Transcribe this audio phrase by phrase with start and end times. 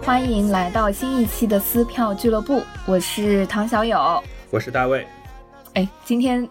[0.00, 5.06] 欢迎来到新一期的撕票俱乐部，我是唐小友，我是大卫。
[5.74, 6.48] 哎，今天，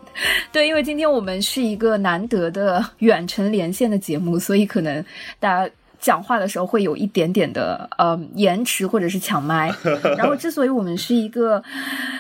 [0.52, 5.04] 对，因为今天我们是一个难得的远程连线的节目，所以可能
[5.40, 5.74] 大家。
[6.00, 9.74] 讲话的时候会有一点点的呃延迟或者是抢麦，
[10.18, 11.62] 然后之所以我们是一个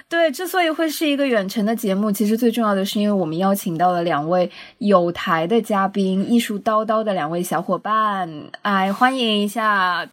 [0.09, 8.29] 对，之所以会是一个远程的节目，其实最重要的是因为我们邀请到了两位有台的嘉宾，艺术叨叨的两位小伙伴，
[8.61, 10.05] 哎，欢迎一下，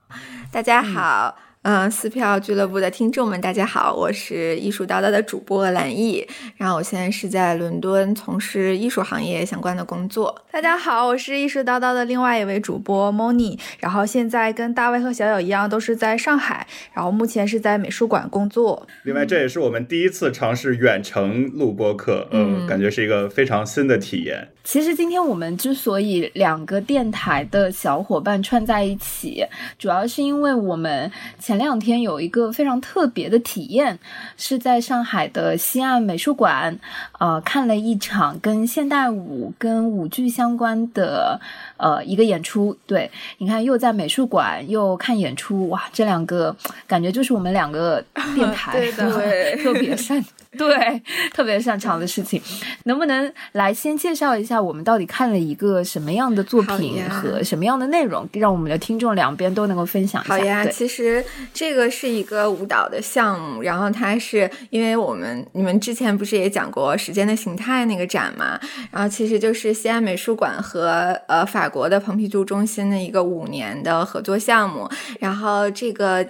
[0.50, 1.36] 大家好。
[1.38, 1.51] 嗯，
[1.88, 10.44] 撕票俱乐部的听众们，大家好，我是艺术叨叨的主播蓝艺，然后我现在是在伦敦从事艺术行业相关的工作。
[10.50, 18.88] 大家好，我是艺术叨叨的另外一位主播 Moni，然后现在跟大卫和小友一样，都是在上海，然后目前是在美术馆工作。
[19.04, 24.48] 另外，这也是我们第一次尝试远程录播课，嗯，感觉是一个非常新的体验。
[24.64, 29.44] 其实今天我们之所以两个电台的小伙伴串在一起，
[29.78, 33.98] 主要是因为我们前两天有一个非常特别的体验，
[34.36, 36.78] 是在上海的西岸美术馆，
[37.18, 41.40] 呃，看了一场跟现代舞、跟舞剧相关的
[41.82, 42.74] 呃一个演出。
[42.86, 48.02] 对，你看又在美术馆又看演出，哇，这两个感觉就是我们两个
[48.34, 48.90] 电台
[49.62, 50.24] 特别擅。
[50.58, 51.00] 对，
[51.32, 52.38] 特别擅长的事情，
[52.84, 60.34] 能不能来先介绍一下我们到底看了一个什么样的作品和什么样的内容，让我们的听众两边都能够分享一下？
[60.34, 61.24] 好呀，其实
[61.54, 74.88] 这个是一个舞蹈的项目，然后它是因为我们你们之前不是也讲过《时间的形态》那个展嘛，然后其实就是西安美术馆和呃法国的蓬皮杜中心的一个五年的合作项目，
[75.18, 76.24] 然后这个。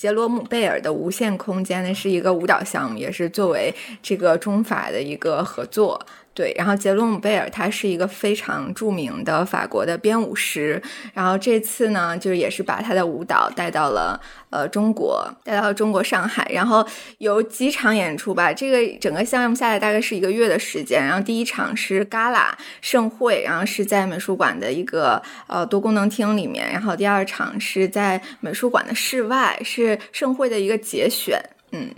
[0.00, 6.00] 杰罗姆贝尔的无限空间呢，是一个舞蹈项目，也是作为这个中法的一个合作。
[6.40, 14.18] 对，然后杰罗姆贝尔他是一个非常著名的法国的编舞师，然后这次呢，就是也是把他的舞蹈带到了
[14.48, 16.82] 呃中国，带到了中国上海，然后
[17.18, 18.54] 有几场演出吧。
[18.54, 31.38] 这个整个项目下来大概是一个月的时间，然后第一场是 Gala 盛会，然后是在美术馆的一个呃多功能厅里面，然后第二场是在美术馆的室外，是盛会的一个节选，
[31.72, 31.90] 嗯。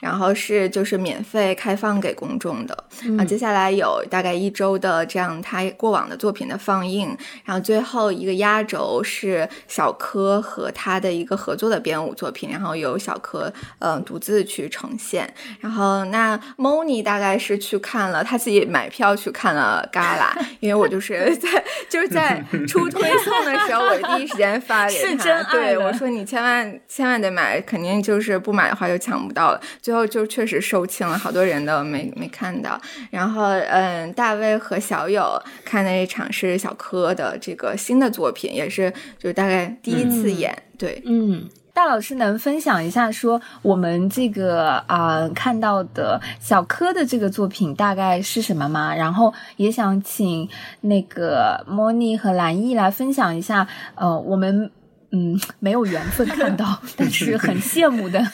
[0.00, 2.84] 然后是就是免费开放给公众的，
[3.18, 15.28] 啊，接下来有大概一周的这样他过往的作品的放映，然后最后一个压轴是小柯和他的一个合作的编舞作品，然后由小柯嗯独自去呈现。
[15.60, 29.60] 然后那 Moni 大概是去看了，他自己买票去看了 Gala，因为我就是 在就是在出推送的时候，我第一时间发给他，对我说你千万千万得买，肯定就是不买的话就抢不到了。
[29.88, 32.78] 最后就确实售罄了，好多人都没没看到。
[33.10, 40.54] 然后，嗯，大卫和小友看的一场是小柯的这个新的作品，也是就大概第一次演。
[40.76, 48.94] 对，嗯，大老师能分享一下说我们这个啊看到的小柯的这个作品大概是什么吗？
[48.94, 50.46] 然后也想请
[50.82, 54.70] 那个莫妮和蓝艺来分享一下，呃，我们。
[55.10, 58.24] 嗯，没有缘分看到， 但是很羡慕的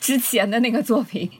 [0.00, 1.30] 之前的那个作品，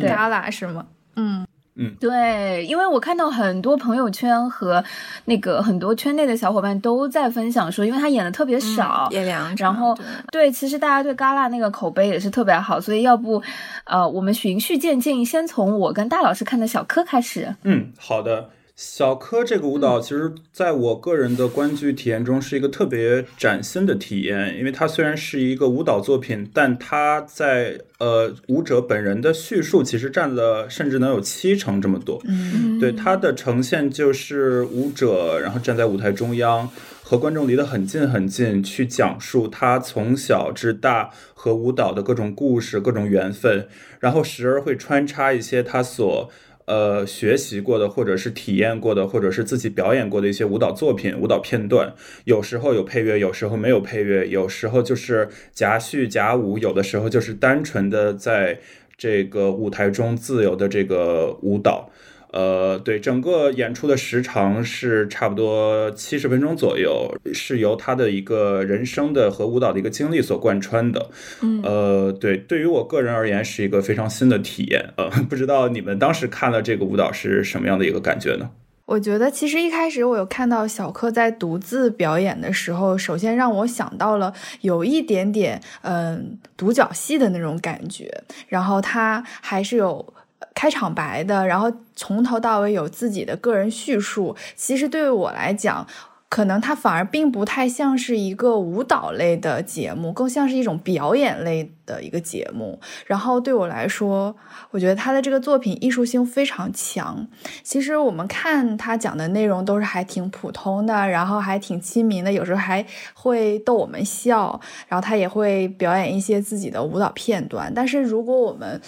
[0.00, 0.86] 嘎啦是吗？
[1.16, 4.84] 嗯嗯，对，因为我看到很多朋友圈和
[5.24, 9.98] 那个很多圈内的小伙伴都在分享说，因为他演的特别少，演两然后
[10.30, 13.42] 对，其实大家对嘎啦那个口碑也是特别好，所以要不
[13.86, 17.56] 呃，我们循序渐进，先从我跟大老师看的小柯开始。
[17.64, 18.50] 嗯，好的。
[18.76, 32.20] 小柯这个舞蹈，其实在我个人的观剧体验中是一个特别崭新的体验，因为它虽然是一个舞蹈作品，但它在呃舞者本人的叙述其实占了甚至能有七成这么多。
[32.26, 36.68] 嗯，对它的呈现就是舞者，然后站在舞台中央，
[37.00, 43.68] 和观众离得很近很近，去讲述他从小至大和舞蹈的各种故事、各种缘分，
[44.00, 46.28] 然后时而会穿插一些他所。
[46.66, 51.92] 呃，学习过的，或者是体验过的，或者是自己表演过的一些舞蹈作品、舞蹈片段，
[52.24, 58.60] 有时候有配乐，有时候没有配乐，有时候就是夹叙夹舞，有的时候就是单纯的在
[58.96, 61.90] 这个舞台中自由的这个舞蹈。
[62.34, 71.10] 呃，对，整个演出的时长是差不多七十分钟左右，是由他的一个人生的和舞蹈的一个经历所贯穿的。
[71.42, 74.84] 嗯，呃，对，对于我个人而言是一个非常新的体验。
[74.96, 78.50] 呃， 不知道你们当时看了这个舞蹈是什么样的一个感觉呢？
[78.86, 88.10] 我觉得其实一开始我有看到小柯在独自表演的时候，首先让我想到了有一点点嗯独角戏的那种感觉，
[88.48, 90.12] 然后他还是有。
[90.54, 94.36] 开场白的，然后从头到尾有自己的个人叙述。
[94.56, 95.86] 其实对于我来讲，
[96.28, 102.80] 可能它反而并不太像是一个舞蹈类的节目，更像是一种表演类的一个节目。
[103.06, 104.34] 然后对我来说，
[104.72, 107.24] 我觉得他的这个作品艺术性非常强。
[107.62, 114.60] 其实我们看他讲的内容都是还挺普通的，然后还挺亲民的，有时候还会逗我们笑。
[114.88, 117.72] 然后他也会表演一些自己的舞蹈片段。
[117.72, 118.80] 但是如果我们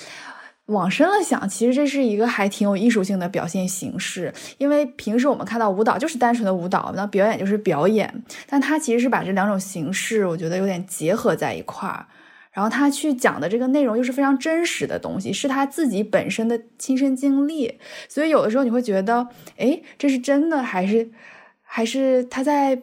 [0.66, 8.12] 往深了想，其实这是一个还挺有艺术性的表现形式，因为平时我们看到舞蹈就是单纯的舞蹈，那表演就是表演，
[8.48, 12.04] 但他其实是把这两种形式，我觉得有点结合在一块儿，
[12.50, 17.78] 然后他去讲的这个内容又是非常真实的东西，是他自己本身的亲身经历，
[18.08, 19.28] 所以有的时候你会觉得，
[19.58, 21.08] 哎，这是真的还是
[21.62, 22.82] 还是他在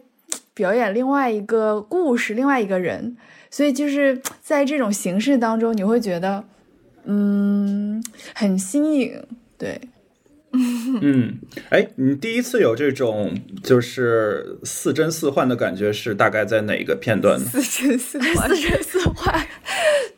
[0.54, 3.18] 表演另外一个故事，另外一个人，
[3.52, 6.46] 所以就是在这种形式当中，你会觉得。
[7.06, 8.04] 嗯，
[8.34, 9.22] 很新颖，
[9.58, 9.82] 对，
[11.02, 11.40] 嗯，
[11.70, 17.46] 哎，你第一次有这种就是似真似幻的感觉是大概在哪个片段呢？
[17.50, 19.46] 似真似幻，似真似幻，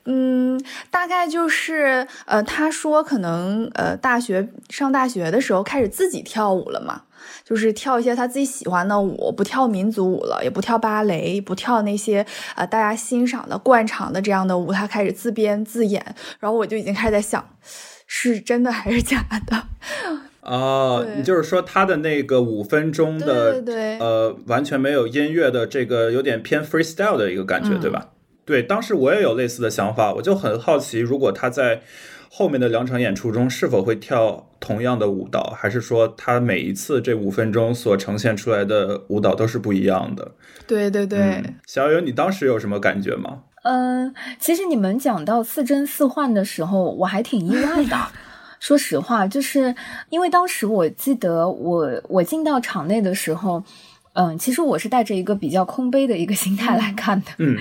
[0.05, 0.61] 嗯，
[0.91, 7.03] 大概就是呃，他说可能呃，大学上大学的时候开始自己跳舞了嘛。
[7.43, 12.25] 就是跳一些他自己喜欢的舞，不跳民族舞了，也不跳芭蕾，不跳那些
[12.55, 16.03] 呃大家欣赏的惯常的这样的舞，他开始自编自演。
[16.39, 17.47] 然后我就已经开始在想，
[18.07, 19.63] 是真的还是假的？
[20.41, 28.09] 哦，你就是说他的那个五分钟的，对呃，完全没有音乐的这个有点偏 freestyle 的一个感觉，对吧？
[28.45, 31.81] 对，当时我也有类似的想法，我就很好奇，如果他在。
[32.29, 40.31] 后面的两场演出中是否会跳同样的舞蹈，还是说他每一次这五分钟所呈现出来的舞蹈都是不一样的？
[40.67, 43.43] 对对对，小友，你当时有什么感觉吗？
[43.63, 47.97] 嗯，其实你们讲到似真似幻的时候，我还挺意外的。
[48.59, 49.75] 说实话，就是
[50.09, 53.63] 因为当时我记得我我进到场内的时候。
[54.15, 57.27] 嗯，其实我是带着一个比较空杯的一个心态来看的。
[57.37, 57.57] 嗯，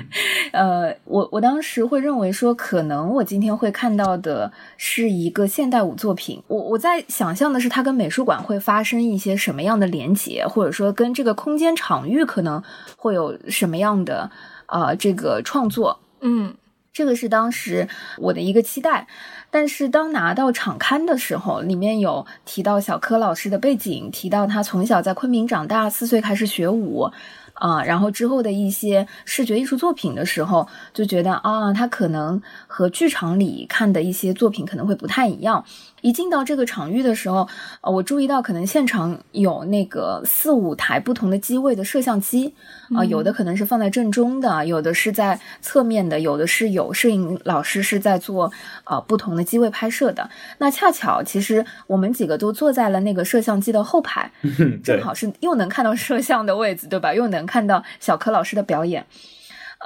[0.52, 6.40] 呃，我我当时会认为说，可能我今天会看到的是一个现代舞作品。
[6.46, 12.62] 我我在想象的是，它跟美术馆会发生一些什么样的连结，或者说跟这个空间场域可能
[12.96, 14.30] 会有什么样的
[14.66, 15.98] 啊这个创作。
[16.20, 16.54] 嗯，
[16.92, 19.08] 这个是当时我的一个期待。
[19.54, 27.08] 但是当拿到场刊的时候，里面有提到小柯老师的背景，提到他从小在昆明长大，四岁开始学舞，
[27.52, 35.64] 啊，然后之后的一些视觉艺术作品的时候，就觉得啊，他可能和剧场里看的一些作品可能会不太一样。
[36.04, 37.48] 一进到这个场域的时候，
[37.80, 42.52] 呃，我注意到可能现场有那个四五台不同的机位的摄像机，
[42.94, 48.52] 啊，有的可能是放在正中的，有的是在侧面的，有的是有摄影老师是在做
[48.84, 50.28] 啊不同的机位拍摄的。
[50.58, 54.30] 那恰巧，其实我们几个都坐在了那个摄像机的后排，
[54.84, 57.14] 正好是又能看到摄像的位置，对吧？
[57.14, 59.06] 又能看到小柯老师的表演。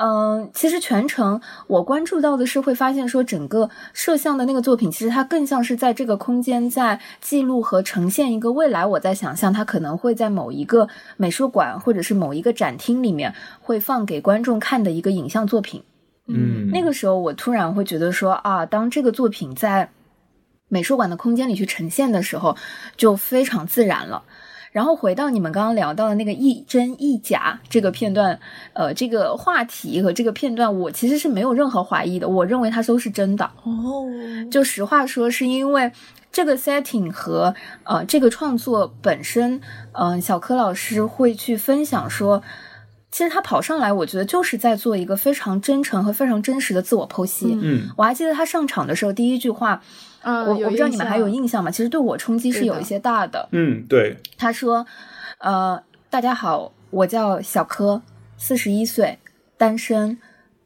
[0.01, 8.87] 嗯，其实全程我关注到的是，会发现说整个摄像的那个作品，其实它更像是在这个空间在记录和呈现一个未来。
[8.87, 15.83] 我在想象，它可能会在某一个美术馆或者是某一个展厅里面会放给观众看的一个影像作品。
[16.29, 19.91] 嗯，那个时候我突然会觉得说啊，当这个作品在
[20.69, 22.57] 美术馆的空间里去呈现的时候，
[22.97, 24.23] 就非常自然了。
[24.71, 28.39] 然后回到你们刚刚聊到的那个一真一假这个片段，
[28.75, 32.29] 呃，这个话题和这个片段，我其实是没有任何怀疑的。
[32.29, 33.51] 我认为它都是真的。
[33.65, 34.05] 哦，
[34.51, 35.91] 就实话说，是因为
[36.31, 39.61] 这个 setting 和呃这个创作本身，
[39.93, 42.43] 嗯，小柯老师会去分享说，
[43.11, 47.59] 其实他跑上来，我觉得就是在做一个非常真诚和非常真实的自我剖析。
[47.63, 49.83] 嗯，我还记得他上场的时候第一句话。
[50.25, 51.71] 我我不知道你们还有印象吗？
[51.71, 53.49] 其实对我冲击是有一些大的。
[53.53, 54.17] 嗯，对。
[54.37, 54.87] 他说
[55.39, 58.03] ：“呃，大家好，我叫小柯，
[58.37, 59.19] 四十一岁，
[59.57, 60.19] 单身，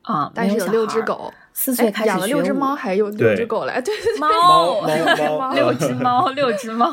[0.02, 6.92] 啊，但是有六只狗，四岁开始养了 六只猫，还有六只狗来，对对对，猫猫六只猫，六只猫。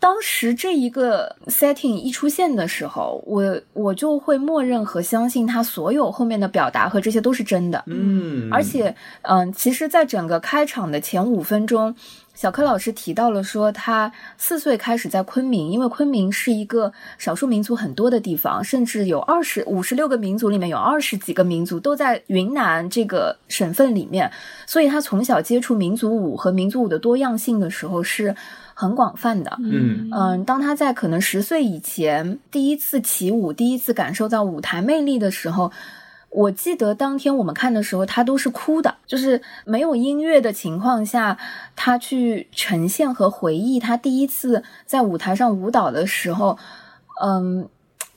[0.00, 7.84] 当时这一个 setting 一出现的时候，我我就会默认和相信他所有后面的表达和这些都是真的。
[7.86, 11.94] 嗯，而且，嗯，其实，在整个开场的前五分钟。
[12.32, 24.30] 小柯老师提到了说，他四岁开始在昆明，因为昆明是一个少数民族很多的地方，甚至有二十五十六个民族里面有二十几个民族都在云南这个省份里面，
[24.66, 28.34] 所以他从小接触民族舞和民族舞的多样性的时候是
[28.80, 29.58] 很广泛的。
[29.62, 35.70] 嗯嗯，当他在可能十岁以前第一次起舞，第一次感受到舞台魅力的时候。
[36.30, 41.36] 我记得当天我们看的时候，他都是哭的，就是没有音乐的情况下，
[41.74, 46.56] 他去呈现和回忆他第一次在舞台上舞蹈的时候，
[47.22, 47.68] 嗯。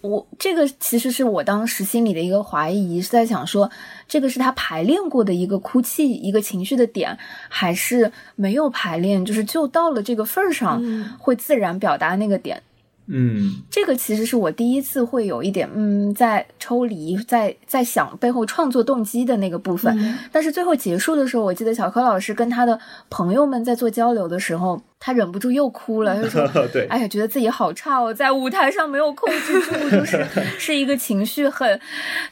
[0.03, 3.72] 我这个其实是我当时心里的一个怀疑，是在想说，
[4.05, 7.17] 这个是他排练过的一个哭泣、一个情绪的点，
[7.48, 10.83] 还是没有排练，就是就到了这个份儿上，
[11.17, 12.62] 会自然表达那个点。
[13.07, 20.17] 嗯，这个其实是我第一次会有一点，嗯，在抽离，在在想背后创作动机的那个部分。
[20.31, 22.79] 但是最后结束的时候，我记得小柯老师跟他的
[23.10, 26.15] 朋友们在做交流的时候，他忍不住又哭了。
[26.15, 30.25] 他说： “对，哎呀，觉得自己好差哦，在舞台上没有控制住，就是
[30.57, 31.77] 是一个情绪很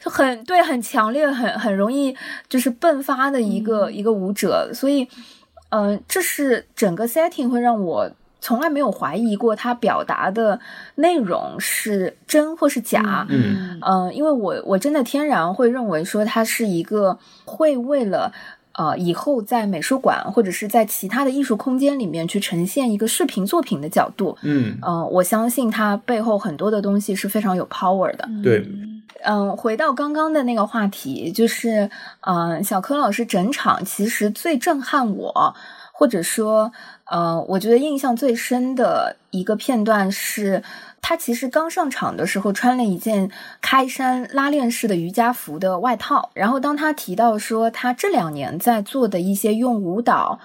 [0.04, 2.16] 很对，很强烈，很很容易
[2.48, 4.70] 就是迸发的一个一个舞者。
[4.72, 5.06] 所以，
[5.68, 8.10] 嗯，这是整个 setting 会让我。”
[8.42, 10.58] 从来没有怀疑过他表达的
[10.96, 18.32] 内容是真或是假，嗯嗯，因为我我真的天然会认为说他是一个会为了
[18.72, 24.76] 呃以后在美术馆或者是在其他的艺术空间里面去呈现一个视频作品的角度，嗯。
[24.82, 28.68] 嗯，我相信他背后很多的东西是非常有 power 的，对，
[29.22, 31.88] 嗯，回到刚刚的那个话题，就是
[32.22, 35.54] 嗯，小柯老师整场其实最震撼我，
[35.92, 36.72] 或者说。
[37.04, 40.62] 呃，我觉得印象最深的一个片段是，
[41.02, 43.30] 他其实刚上场的时候穿了一件
[43.60, 46.30] 开衫拉链式的瑜伽服的外套。
[46.32, 50.38] 然后当他提到说他这两年在做的一些用舞蹈，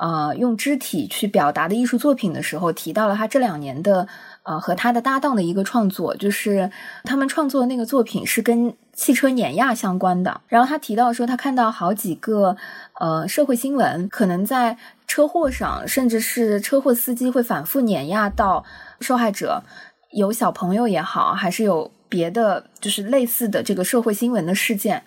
[0.00, 4.06] 呃，用肢体去表达的艺术作品的时候，提到了他这两年的
[4.42, 6.70] 呃和他的搭档的一个创作，就是
[7.04, 10.40] 他们创作的那个作品是跟汽车碾压相关的。
[10.48, 12.56] 然后他提到说，他看到好几个
[12.98, 14.76] 呃社会新闻，可能在。
[15.10, 18.64] 车祸上，甚至是车祸司机会反复碾压到
[19.00, 19.64] 受害者，
[20.12, 25.02] 有小朋友也好，还是有别的，就是类似的这个社会新闻的事件。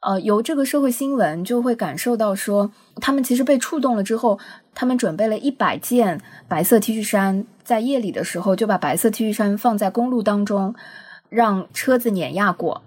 [0.00, 4.36] 呃，由这个社会新闻就会感受到说，他们其实被触动了之后，
[4.74, 10.74] 他们准备了一百件白色 T 恤衫，在夜里的时候就把白色 T 恤衫放在公路当中，
[11.28, 12.82] 让车子碾压过。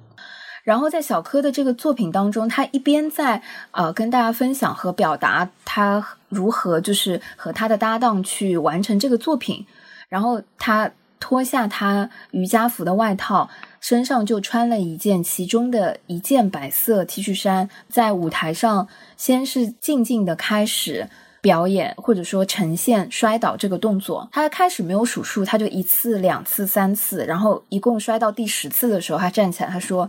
[0.70, 9.66] 然后在小柯的这个作品当中，他一边在呃跟大家分享和表达他如何就是和他的搭档去完成这个作品，
[10.10, 13.50] 然后他脱下他瑜伽服的外套，
[13.82, 21.10] 身上就穿了一件其中的一件白色 T 恤衫，在舞台上先是静静的开始
[21.42, 24.30] 表演或者说呈现摔倒这个动作。
[24.32, 30.08] 他开始没有数数，他就一次、两次、三次，然后一共摔到第十次的时候，他站起来，他说。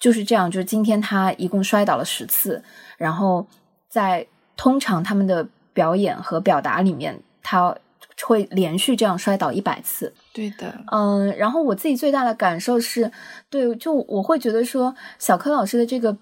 [0.00, 2.62] 就是这样，就是今天他一共摔倒了十次，
[2.96, 3.46] 然后
[3.86, 4.26] 在
[4.56, 7.76] 通常他们的表演和表达里面，他
[8.26, 10.12] 会连续这样摔倒一百次。
[10.32, 13.12] 对的，嗯，然后我自己最大的感受是，
[13.50, 16.16] 对，就我会觉得说，小柯老师的这个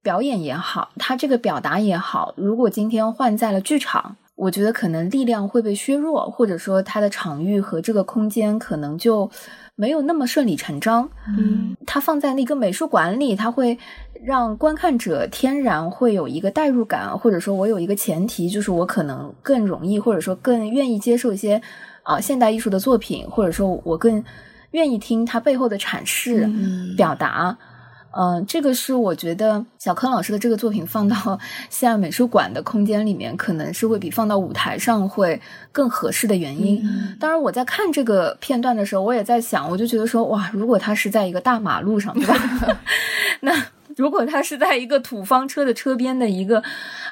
[0.00, 9.28] 表演也好，他这个表达也好，如果今天换在了剧场，我觉得可能力量会被削弱，或者说他的场域和这个空间可能就。
[9.76, 13.76] 没有那么顺理成章，嗯，它放在那个美术馆里，它会
[14.24, 21.60] 让观看者天然会有一个代入感，或者说我有一个前提，就是我可能更容易，或者说更愿意接受一些
[22.04, 24.22] 啊现代艺术的作品，或者说我更
[24.70, 26.48] 愿意听它背后的阐释
[26.96, 27.56] 表达。
[28.16, 35.40] 嗯，这个是我觉得小柯老师的这个作品放到 西安美术馆的空间里面，可能是会比放到舞台上会
[35.72, 36.82] 更合适的原因。
[37.18, 42.78] 当然，我在看这个片段的时候，我也在想，我就觉得说，哇，如果他是在一个大马路上，对吧？
[43.40, 43.52] 那
[43.96, 46.62] 如果他是在一个土方车的车边的一个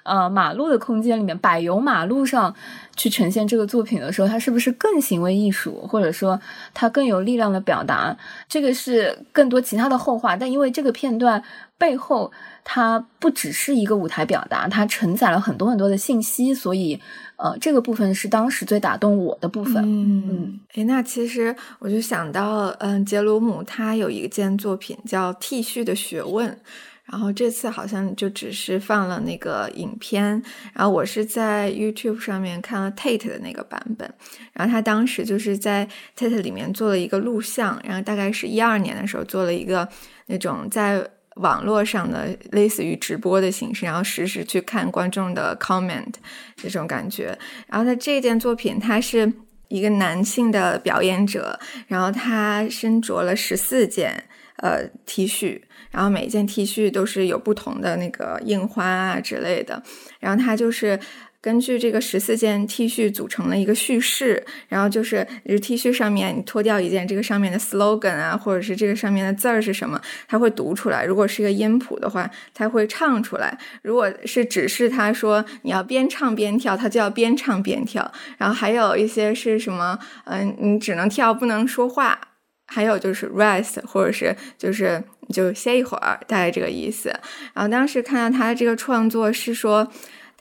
[0.04, 2.54] 呃马路的空间里面，柏油马路上。
[2.94, 6.38] 去呈现这个作品的时候，它是不是更行为艺术，或者说
[6.74, 8.14] 它更有力量的表达？
[8.50, 10.36] 这个是更多其他的后话。
[10.36, 11.42] 但因为这个片段
[11.82, 12.30] 背后，
[12.62, 16.96] 它不只是一个舞台表达，它承载了很多很多的信息，所以
[17.34, 19.82] 呃，这个部分是当时最打动我的部分。
[19.82, 26.48] 嗯嗯，诶，那其实我就想到，嗯，杰鲁姆他有一件作品叫《剃须的学问》。
[27.04, 30.40] 然后这次好像就只是放了那个影片，
[30.72, 34.10] 然后我是在 YouTube 上面看了 Tate 的那个版本，
[34.52, 35.86] 然后他当时就是在
[36.16, 39.86] Tate 里面做了一个录像，然后大概是一二年的时候做了一个
[40.26, 41.04] 那种在
[41.36, 46.14] 网络上的类似于直播的形式，然后实时去看观众的 comment
[46.56, 47.38] 这种感觉。
[47.66, 49.32] 然后他这件作品，他是
[49.68, 54.24] 一个男性的表演者，然后他身着了十四件
[54.56, 55.62] 呃 T 恤。
[55.90, 59.82] 然后每件 T 恤都是有不同的那个印花啊之类的，
[60.20, 60.98] 然后他就是
[61.42, 65.26] 根据这个十四件 T 恤组成了一个叙事，然后就是
[65.60, 71.04] T 恤上面你脱掉一件，这个上面的 slogan 啊，或者是这个上面的字儿是什么，它会读出来。
[71.04, 78.08] 如果是一个音谱的话，它会唱出来；如果是指示他说你要边唱边跳，他就要边唱边跳。
[78.38, 82.16] 然后还有一些是什么，嗯，你只能跳不能说话。
[82.64, 87.10] 还有就是 rest，或者是就是就歇一会儿，大概这个意思。
[87.52, 89.86] 然后当时看到他这个创作是说，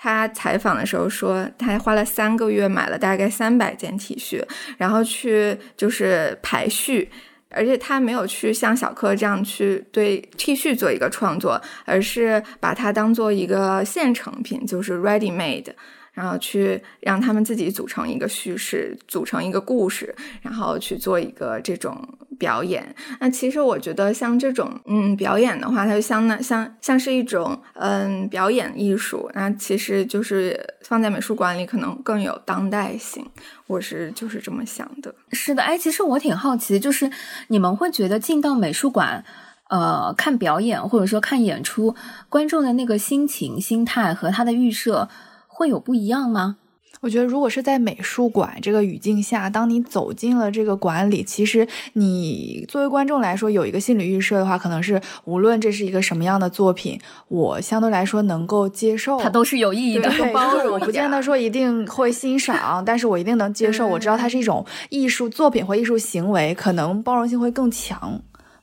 [0.04, 4.44] 他采访的时候说，他花了三个月买了大概三百件 T 恤，
[4.76, 7.08] 然后去就是排序。
[7.54, 15.68] 而且他没有去像小柯这样去对 T 恤做一个创作，而是把它当做一个现成品，就是 ready made。
[16.14, 21.96] 然后去让他们自己组成一个叙事，组成一个故事，然后去做一个这种
[22.42, 22.84] 表演。
[23.20, 29.30] 那其实我觉得像这种嗯表演的话，它就相当像像是一种嗯表演艺术。
[29.36, 33.24] 那其实就是放在美术馆里可能更有当代性。
[33.68, 35.14] 我是就是这么想的。
[35.32, 37.10] 是的，哎，其实我挺好奇，就是
[37.50, 39.24] 你们会觉得进到美术馆，
[39.70, 41.96] 呃，看表演或者说看演出，
[42.28, 45.08] 观众的那个心情、心态和他的预设。
[45.54, 46.58] 会有不一样吗？
[47.02, 60.74] 我觉得，如果是在美术馆这个语境下，当你走进了这个馆里，其实你作为观众来说，有一个心理预设的话，可能是无论这是一个什么样的作品，我相对来说能够接受，它都是有意义的， 包容。
[60.74, 63.88] 我不见得说一定会欣赏，但是我一定能接受。
[63.88, 68.22] 我知道它是一种艺术作品或艺术行为，可能包容性会更强。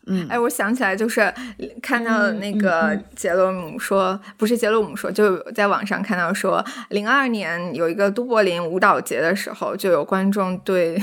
[0.08, 1.32] 嗯，哎，我想起来，就是
[1.80, 11.00] 看到那个杰罗姆说，不是杰罗姆说，就在网上看到说，零二年有一个都柏林舞蹈节的时候，就有观众对。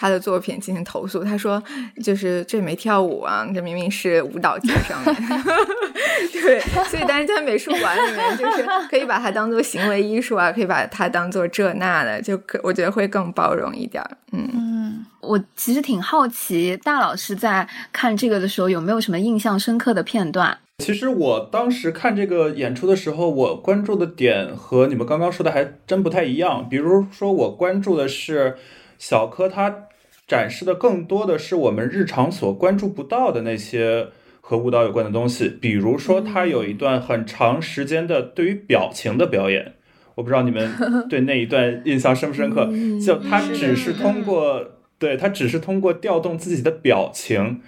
[0.00, 1.62] 他的作品进行投诉，他说
[2.02, 5.14] ：“就是这没跳舞啊，这明明是舞蹈节上面。
[6.32, 14.02] ”对，所以但是在美术馆里面，就是可以把它当做行为艺术啊，可以把它当做这那的，就可我觉得会更包容一点。
[14.32, 20.56] 嗯嗯，我其实挺好奇，大老师在看这个的时候有没有什么印象深刻的片段？
[20.78, 26.66] 其实我当时看这个演出的时候，我关注的点和你们刚刚说的还真不太一样。
[26.66, 28.56] 比如说，我关注的是
[28.98, 29.89] 小柯他。
[30.30, 34.06] 展示的更多的是我们日常所关注不到的那些
[34.40, 39.74] 和舞蹈有关的东西，比如说他有一段很长时间的对于表情的表演，
[40.14, 40.70] 我不知道你们
[41.10, 42.70] 对那一段印象深不深刻？
[43.04, 44.64] 就他只是通过，
[45.00, 47.60] 对他只是通过调动自己的表情。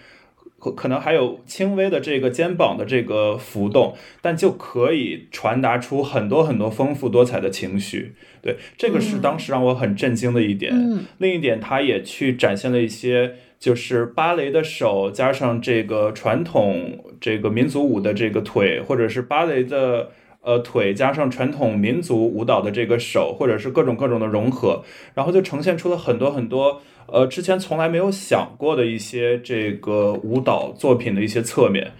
[0.60, 8.14] 可可能还有轻微的这个肩膀的这个浮动，但就可以传达出很多很多丰富多彩的情绪。
[8.42, 10.74] 对，这个是当时让我很震惊的一点。
[11.18, 24.82] 另一点，他也去展现了一些，就是芭蕾的手加上这个传统这个民族舞的这个腿，或者是芭蕾的呃腿加上传统民族舞蹈的这个手，或者是各种各种的融合，
[25.14, 26.82] 然后就呈现出了很多很多。
[27.06, 31.92] 呃，之前从来没有想过的一些这个舞蹈作品的一些侧面，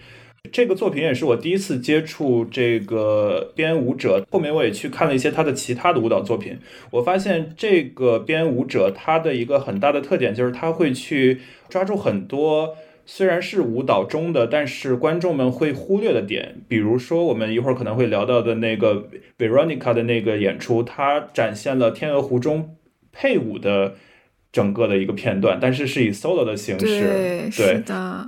[0.53, 4.23] 这个作品也是我第一次接触这个编舞者。
[4.29, 6.59] 后面我也去看了一些他的其他的舞蹈作品，
[6.91, 11.39] 我发现这个编舞者他的一个很大的特点就是他会去
[11.69, 16.61] 抓住很多虽然是舞蹈中的，但是观众们会忽略的点。
[16.67, 22.75] 比如说我们一会儿可能会聊到的那个 Veronica 的那个演出，它展现了《天鹅湖》中
[23.11, 23.95] 配舞的。
[24.53, 26.85] 整个的一个片段，但是是以 solo 的形式。
[26.85, 28.25] 对，是的，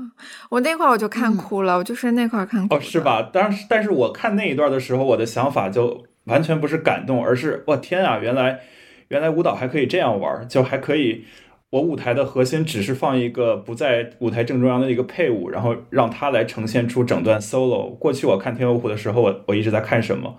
[0.49, 2.75] 我那块儿我就看哭了，我就是那块儿看哭。
[2.75, 3.29] 哦，是吧？
[3.31, 8.59] 当时，但是我看那一段的时候，我的想法就完全不是感动，而是我天啊，原来
[9.09, 11.23] 原来舞蹈还可以这样玩，就还可以。
[11.71, 17.93] 我舞台的核心只是放一个不在舞台正中央的一个配舞，然后让它来呈现出整段 solo。
[17.97, 20.38] 过去我看《天鹅湖》的时候，我我一直在看什么？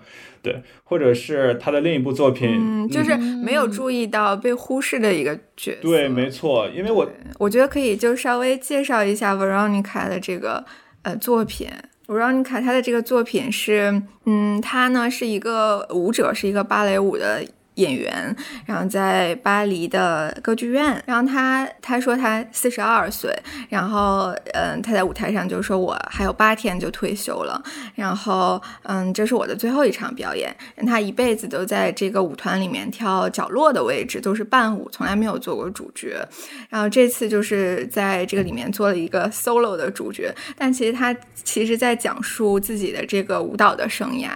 [0.51, 5.81] 对，或者是他的另一部作品，嗯，就是没有注意到被忽视的一个角色。
[5.81, 10.63] 对，没错，因为我我觉得可以就稍微介绍一下 Veronica 的这个
[11.01, 11.67] 呃作品。
[12.07, 17.43] Veronica 她的这个作品是，嗯，她呢是一个舞者，是一个芭蕾舞的。
[17.77, 18.35] 演员，
[18.65, 23.31] 然后在巴黎的歌剧院，然后他他说他四十二岁，
[23.69, 27.61] 然后嗯他在舞台上就说我还有八天就退休了，
[27.95, 36.27] 然后嗯这是我的最后一场表演，他一辈子都在这个舞团里面跳角落的位置，都是伴舞，从来没有做过主角，
[36.69, 44.31] 然后这次就是在这个里面做了一个 solo 的主角，但其实他其实在讲述自己的这个舞蹈的生涯。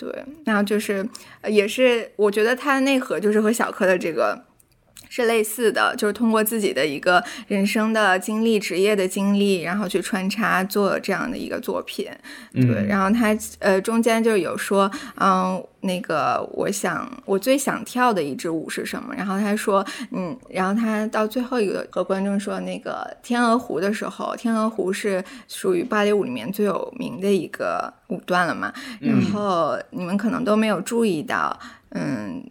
[0.00, 1.06] 对，然后就是，
[1.46, 4.42] 也是我觉得它的内核就是和小柯的这个
[5.10, 12.08] 是类似的，就是通过自己的一个人生的经历、职业的经历，然后去穿插做这样的一个作品。
[12.54, 19.12] 对，然后他呃中间就有说，嗯，那个我想我最想跳的一支舞是什么？
[19.14, 27.92] 然后他说，嗯，然后他到最后一个和观众说那个天鹅湖的时候，天鹅湖是属于芭蕾舞里面最有名的一个。
[28.10, 31.56] 舞段了嘛，然后你们可能都没有注意到。
[31.62, 31.70] 嗯，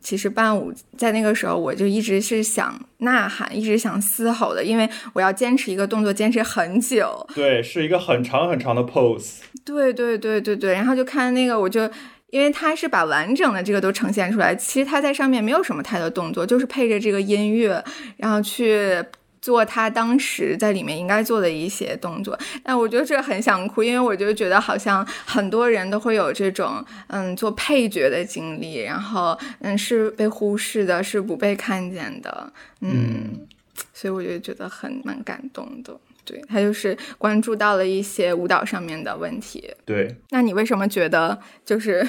[0.02, 7.28] 其实伴舞在那个时候，我就一直是想呐喊，一直想嘶吼的，因为我要坚持一个动作，坚持很久。
[7.34, 9.38] 对，是一个很长很长的 pose。
[9.64, 11.90] 对对对对对，然后就看那个，我就
[12.32, 17.84] 因为他是把完整的这个都呈现出来，其实他在上面没有什么太多动作，就是配着这个音乐，
[18.18, 19.04] 然后去。
[19.42, 33.48] 做他当时在里面应该做的一些动作，但我觉得这很想哭，因为我就觉得好像很多人都会有这种嗯做配角的经历，然后嗯是被忽视的，是不被看见的，嗯，
[33.94, 35.98] 所以我就觉得很蛮感动的。
[36.30, 39.72] 对他就是关注到了一些舞蹈上面的问题。
[39.86, 42.06] 对，那你为什么觉得就是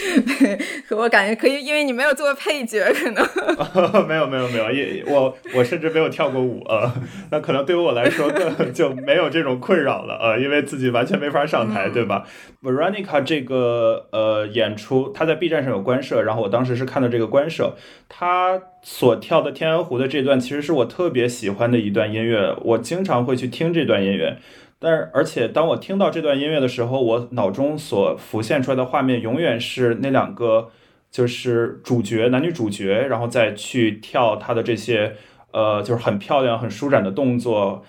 [0.90, 1.64] 我感觉可以？
[1.64, 3.24] 因为你没有做配角，可能
[4.06, 6.94] 没有没有没有，也我我甚至没有跳过舞啊。
[7.30, 12.26] 那可能对于我来说更 就没有这种困扰了啊，因为自己完全没法上台，对吧
[12.62, 17.74] ？Veronica 这个呃演出，他在 B 站上有官摄，然后我当时是看到这个官摄，
[18.08, 18.60] 他。
[18.86, 24.36] 所跳的《天鹅湖》的这段，其实是我特别喜欢的一段音乐，我经常会去听这段音乐。
[24.78, 30.70] 但是，而且当我听到这段音乐的时候，我脑中所浮现出来的画面，永远是那两个
[31.10, 35.14] 就是主角，男女主角，然后再去跳他的这些，
[35.52, 37.82] 呃，就是很漂亮、很舒展的动作。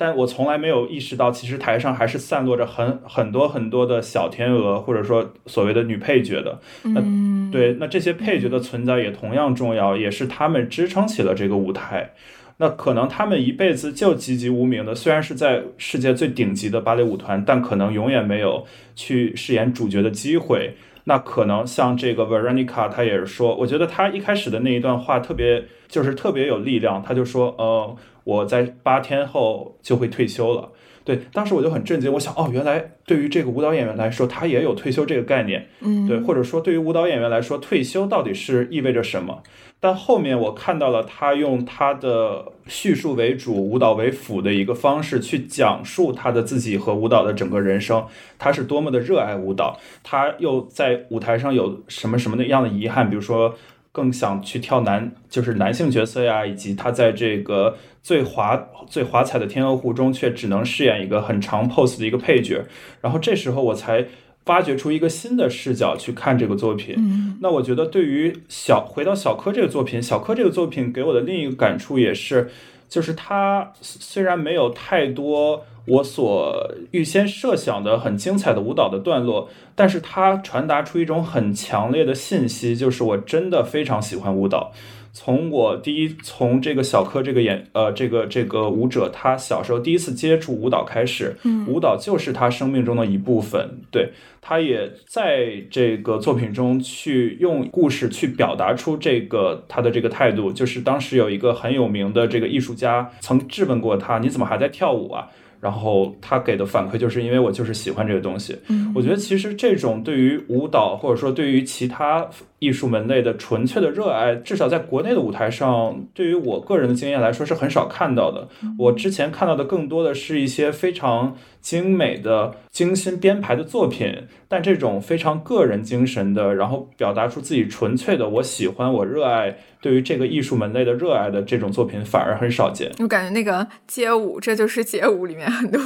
[0.00, 6.60] 但我从来没有意识到，其实台上还是散落着很很多很多的小天鹅，或者说所谓的女配角的。
[6.84, 7.02] 那
[7.50, 12.12] 对，那这些配角的存在也同样重要，也是他们支撑起了这个舞台。
[12.58, 20.76] 那可能他们一辈子就籍籍无名的，虽然是在世界最顶级的芭蕾舞团，但可能永远没有去饰演主角的机会。
[21.04, 27.02] 那可能像这个 Veronica，她也是说，我觉得她一开始的那一段话特别，就是特别有力量。
[27.02, 27.96] 她就说，呃。
[28.28, 30.70] 我在八天后就会退休了，
[31.02, 39.42] 对，当时我就很震惊，我想，哦，原来对于这个舞蹈演员来说，他也有退休这个概念，嗯，对，或者说对于舞蹈演员来说，退休到底是意味着什么？
[39.80, 48.04] 但后面我看到了他用他的叙述为主、舞蹈为辅的一个方式去讲述他的自己和舞蹈的整个人生，
[48.38, 53.54] 他是多么的热爱舞蹈，他又在舞台上有什么什么的样的遗憾，比如说。
[53.92, 62.64] 更想去跳男，就是男性角色呀，以及他在这个最华最华彩的天鹅湖中，却只能饰演一个很长 pose 的一个配角。
[63.00, 64.06] 然后这时候我才
[64.44, 67.36] 发掘出一个新的视角去看这个作品。
[67.40, 72.50] 那我觉得对于小回到小柯这个作品，小柯这个作品给我的另一个感触也是，
[72.88, 75.64] 就是他虽然没有太多。
[75.88, 84.70] 我所预先设想的很精彩的舞蹈的段落，但是它传达出一种很强烈的信息，就是我真的非常喜欢舞蹈。
[85.12, 93.80] 从我第一从这个小柯这个演呃这个这个舞者，他小时候第一次接触舞蹈开始，舞蹈就是他生命中的一部分。
[93.90, 100.52] 对，他也在这个作品中去用故事去表达出这个他的这个态度。
[100.52, 105.28] 就是当时有一个很有名的这个艺术家曾质问过他：“你怎么还在跳舞啊？”
[105.60, 108.56] 然后他给的反馈就是因为我就是喜欢这个东西。
[108.68, 112.26] 嗯，我觉得其实这种对于舞蹈或者说对于其他
[112.58, 118.48] 艺术门类的纯粹的热爱，至少在国内的舞台上，对于我个人的经验来说是很少看到的。
[118.78, 121.36] 我之前看到的更多的是一些非常。
[121.60, 124.14] 精美的、精心编排的作品，
[124.46, 132.92] 但这种非常个人精神的，然后表达出自己纯粹的我喜欢、我热爱对于这个艺术门类的热爱的这种作品，反而很少见。
[132.98, 135.80] 我感觉那个街舞，这就是街舞里面很多。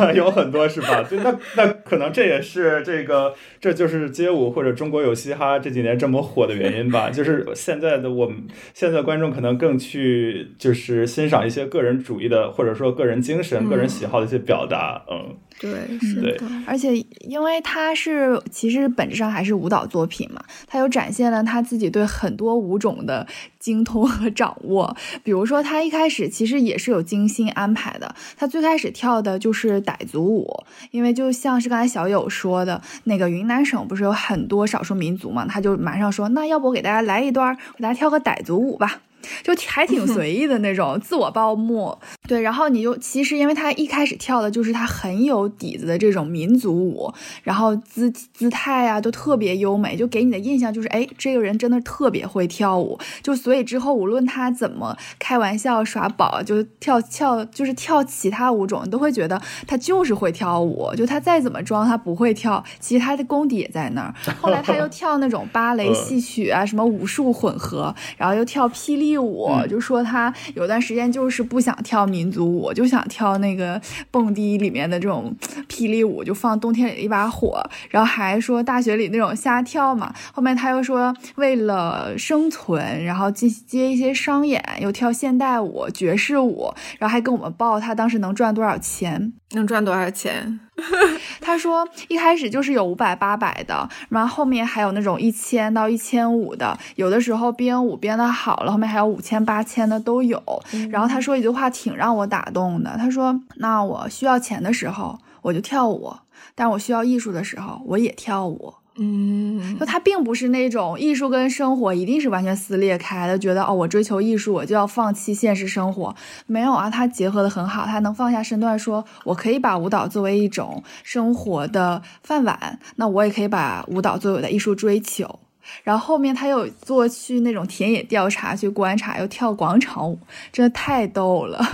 [0.14, 1.04] 有很多是吧？
[1.08, 7.10] 对，那那可能这也是这个，这就是街舞或者中国有嘻哈这几年这么火的原因吧。
[7.10, 8.44] 就是现在的我们，
[8.74, 15.04] 现在观众可能更去就是欣赏一些个人主义的，或者说个人精神、个人喜好的一些表达。
[15.08, 16.40] 嗯，对，是的。
[16.66, 23.26] 而且因为他是其实本质上还是舞蹈作品嘛，他又展现了他自己对很多舞种的。
[23.60, 28.14] 精通和掌握，比如说他一开始其实也是有精心安排的。
[28.34, 39.02] 他最开始跳的就是傣族舞，因为就像是刚才小友说的，那个云南省不是有很多少数民族嘛，他就马上说，那要不我给大家来一段，给大家跳个傣族舞吧。
[39.42, 64.14] 就还挺随意的那种自我报幕，对，然后你就其实因为他一开始跳的就是他很有底子的这种民族舞，然后姿姿态啊都特别优美，就给你的印象就是哎，这个人真的特别会跳舞，就所以之后无论他怎么开玩笑耍宝，就跳跳就是跳其他舞种，你都会觉得他就是会跳舞，就他再怎么装他不会跳，其实他的功底也在那儿。
[64.40, 69.09] 后来他又 跳那种芭蕾戏曲啊，什么武术混合，然后又跳霹雳。
[69.10, 75.34] 励我，就说他有段时间就是不想跳民族舞，就想跳那个蹦迪里面的这种
[75.68, 80.14] 霹雳舞，就放冬天里的一把火，然后还说大学里那种瞎跳嘛。
[80.32, 90.60] 后面他又说为了生存，然后接接一些商演，又跳现代舞、爵士舞，然后还跟我们报他当时能赚多少钱，能赚多少钱。
[91.40, 100.42] 他说一开始就是有五百、八百的，然后后面还有那种一千到一千五的，有的时候编舞编的好了，后面还有五千、八千的都有。
[100.90, 106.12] 然后他说一句话挺让我打动的，他说：“那我需要钱的时候我就跳舞，
[106.54, 116.14] 但我需要艺术的时候我也跳舞。”嗯，就他并不是那种艺术跟生活一定是完全撕裂开的，觉得哦，我追求艺术，我就要放弃现实生活。
[116.46, 125.38] 没有啊，他结合的很好，他能放下身段，说我可以把舞蹈作为一种生活的饭碗，那我也可以把舞蹈作为我的艺术追求。
[125.84, 130.18] 然后后面他又做去那种田野调查去观察，又跳广场舞，
[130.52, 131.64] 真的太逗了。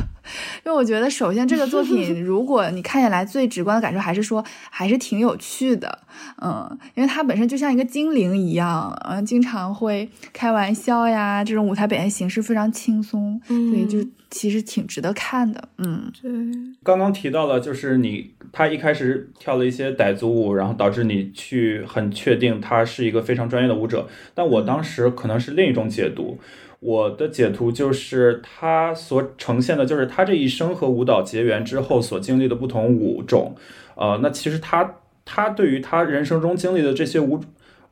[0.65, 5.99] 因为我觉得，首先这个作品， 如果你看下来最直观的感受还是说，还是挺有趣的，
[6.43, 13.99] 嗯，因为它本身就像一个精灵一样，嗯，经常会开玩笑呀，这种舞台表现形式非常轻松，所以就
[14.31, 16.31] 其实挺值得看的，嗯，对。
[16.83, 26.39] 刚刚提到了，就是你他一开始跳了一些傣族舞，然后导致你去很确定他是一个非常专业的舞者，但我当时可能是另一种解读。
[26.81, 33.57] 我的解读就是他所呈现的，就是他这一生和舞蹈结缘之后所经历的不同舞种。
[33.95, 37.41] 呃，那其实他他对于他人生中经历的这些舞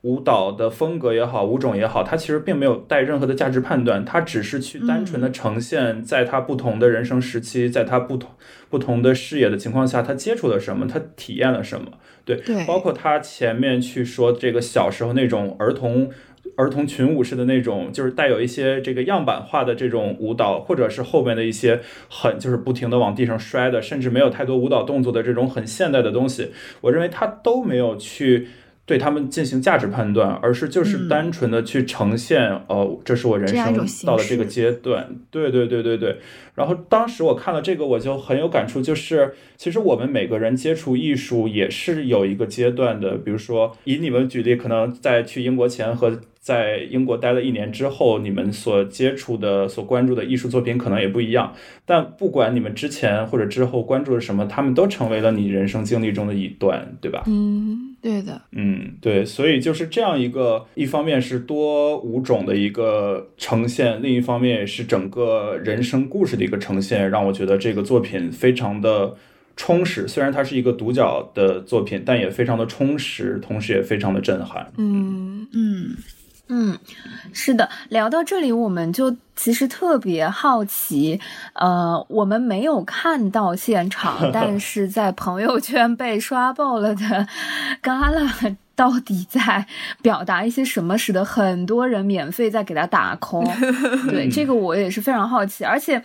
[0.02, 8.30] 舞蹈的风格也好，舞种也好，他其实并没有带任何的价值判断，他只是去单纯的呈现在他不同的人生时期，在他不同
[8.68, 11.86] 不同的视野的情况下，他接触了什么，他体验了什么。
[12.26, 16.10] 对，包括他前面去说这个小时候那种儿童。
[16.56, 26.50] 儿童群舞式的那种，就是带有一些这个样板化的这种舞蹈，或者是后面的一些很就是不停的往地上摔的，甚至没有太多舞蹈动作的这种很现代的东西，
[26.82, 28.48] 我认为他都没有去
[28.86, 36.18] 对他们进行价值判断，而是就是单纯的去呈现，哦，这是我人生到了这个阶段，对对对对对。
[36.54, 46.20] 然后当时我看了这个，我就很有感触，就是其实我们每个人接触艺术也是有一个阶段的，比如说以你们举例，可能在去英国前和。
[46.44, 51.54] 在英国待了一年之后，你们所接触的、所关注的艺术作品可能也不一样。
[51.86, 57.22] 但不管你们之前或者之后关注了什么，他们都成为了你人生经历中的一段，对吧？
[57.26, 58.42] 嗯，对的。
[58.52, 59.24] 嗯，对。
[59.24, 69.14] 所以就是这样一个，一方面是多舞种的一个呈现，另一方面也是整个人生故事的一个呈现，让我觉得这个作品非常的
[69.56, 70.06] 充实。
[70.06, 74.70] 虽然它是一个独角的作品，但也非常的充实，同时也非常的震撼。
[74.76, 75.96] 嗯嗯。
[76.46, 76.78] 嗯，
[77.32, 81.18] 是的，聊到这里，我们就其实特别好奇，
[81.54, 87.26] 呃，我们没有看到现场， 但是在朋友圈被刷爆了的
[87.82, 88.56] Gala。
[88.76, 89.66] 到底在
[90.02, 93.44] 表达一些什么，使得很多人免费在给他打 call？
[94.10, 96.02] 对这个我也是非常好奇，而且，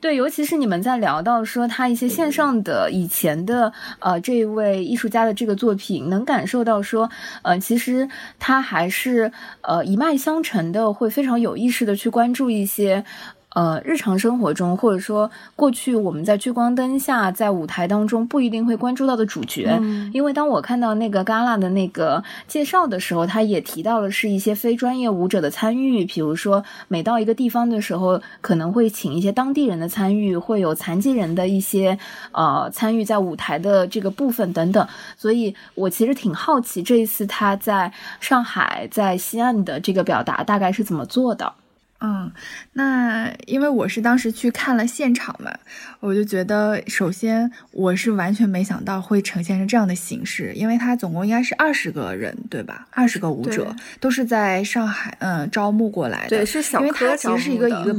[0.00, 7.10] 对，尤其是你们在聊到说他一些线上的以前的呃这位艺术家的这个作品，能感受到说，
[7.42, 13.04] 呃，其实他还是呃一脉相承的，会非常有意识的去关注一些。
[13.54, 19.76] 呃，日常生活中，或者说过去我们在聚光灯下，在舞台当中不一定会关注到的主角，
[20.12, 31.98] 因为当我看到那个 Gala 的那个介绍的时候，他也提到了是一些非专业舞者的参与，比如说每到一个地方的时候，可能会请一些当地人的参与，会有残疾人的一些
[32.30, 34.86] 呃参与在舞台的这个部分等等，
[35.16, 41.52] 所以我其实挺好奇这一次他在上海、在西岸的这个表达大概是怎么做的。
[42.00, 42.30] 嗯，
[42.72, 45.52] 那因为我是当时去看了现场嘛，
[46.00, 52.86] 我就觉得，首先我是完全没想到会呈现成这样的形式，因为他总共应该是二十个人，对吧？
[52.90, 57.94] 二十个舞者都是在上海嗯招募过来的，对，是小柯其实是一个一个。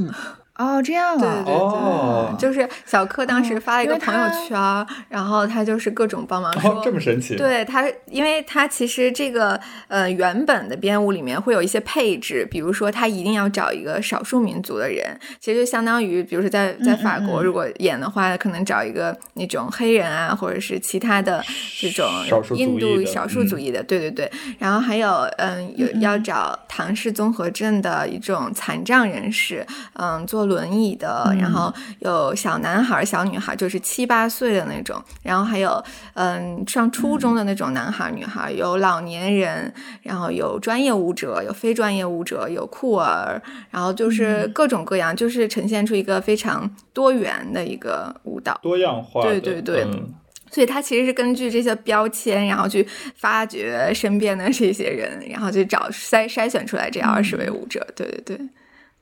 [0.61, 7.35] 哦，这样啊，对对对，就是小柯当时发了一个朋友圈，然后他就是各种帮忙说，这么神奇。
[7.35, 21.43] 对他，因为他其实这个呃原本的编舞里面会有一些配置，比如说他一定要找一个少数民族的人，其实就相当于，比如说在在法国如果演的话，可能找一个那种黑人啊，或者是其他的
[21.79, 22.07] 这种
[22.55, 24.31] 印度少数族裔的，对对对。
[24.59, 30.50] 然后还有嗯有要找唐氏综合症的一种残障人士，嗯做。
[30.51, 35.83] 轮椅的，然后有小男孩、小女孩，就是七八岁的那种，然后还有
[36.13, 49.21] 嗯上初中的那种男孩、女孩，有老年人，然后有专业舞者，有非专业舞者，有酷儿，然后就是各种各样，就是呈现出一个非常多元的一个舞蹈，多样化。
[49.23, 49.83] 对对对。
[49.83, 50.13] 嗯。
[50.53, 52.85] 所以他其实是根据这些标签，然后去
[53.15, 57.87] 发掘身边的这些人，然后去找筛筛选出来这二十位舞者。
[57.95, 58.49] 对对对，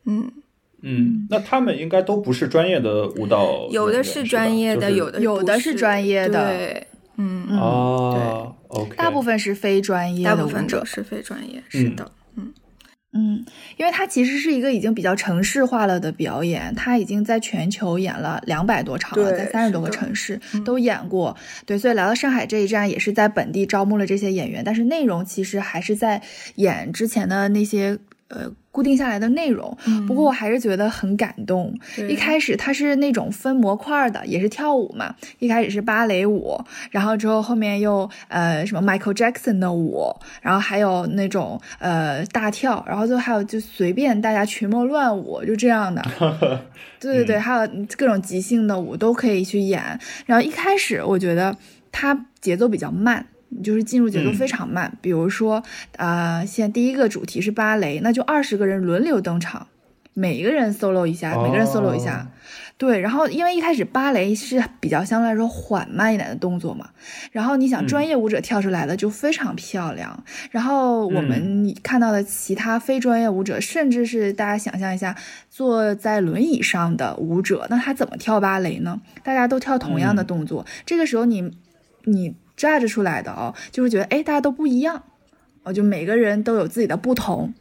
[0.06, 0.32] 嗯
[0.82, 6.56] 嗯，那他们应该都不是专业的舞蹈，有的是专业的，有的有的是专业的。
[6.56, 6.88] 对，
[7.18, 12.10] 嗯哦，OK，大部分是非专业的，大部分都是非专业，是的。
[13.12, 13.44] 嗯，
[13.76, 21.36] 因为它其实是一个已经比较城市化了的表演，它已经在全球演了两百多场了，在三十多个城市都演过。
[21.66, 26.22] 对，所以来到上海这一站也是在本地招募了这些演员，但是内容其实还是在
[26.56, 27.98] 演之前的那些
[28.30, 28.50] 呃。
[28.80, 31.78] 固定下来的内容，不过我还是觉得很感动。
[32.08, 35.14] 一开始它是那种分模块的，也是跳舞嘛。
[35.40, 36.58] 一开始是芭蕾舞，
[36.90, 46.02] 然后之后后面又呃什么 Michael Jackson 的舞，然后还有那种呃大跳，然后最后还有就随便大家群魔乱舞，就这样的。
[47.02, 50.00] 对对对，还有各种即兴的舞都可以去演。
[50.26, 51.54] 然后一开始我觉得
[51.92, 53.26] 它节奏比较慢。
[53.64, 55.64] 就是进入节奏非常慢，比如说，
[55.98, 59.68] 啊，现在第一个主题是芭蕾，那就二十个人轮流登场，
[60.14, 62.30] 每一个人 solo 一下，每个人 solo 一下，
[62.78, 63.00] 对。
[63.00, 66.90] 然后因为一开始芭蕾是比较相对来说缓慢一点的动作嘛，
[67.32, 75.16] 然后你想专业舞者跳出来的就非常漂亮，然后我们看到的其他非专业舞者，甚至是大家想象一下
[75.50, 79.02] 坐在轮椅上的舞者，那他怎么跳芭蕾呢？
[79.24, 81.52] 大家都跳同样的动作，这个时候你
[82.04, 82.36] 你。
[82.60, 85.02] Judge 出来的哦，就会觉得哎，大家都不一样，
[85.64, 87.54] 哦，就每个人都有自己的不同。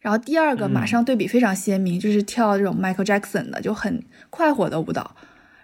[0.00, 5.14] 然后第二个马上对比非常鲜明，就是跳这种 Michael Jackson 的，就很快活的舞蹈。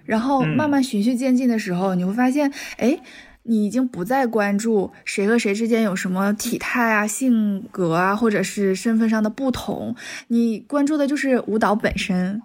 [0.05, 2.99] 然后慢慢循序渐进的时候，你会发现，哎，
[3.45, 9.95] 你已经不再关注谁和谁之间有什么体态啊、性格啊，或者是身份上的不同，
[10.29, 12.43] 你关注的就是舞蹈本身。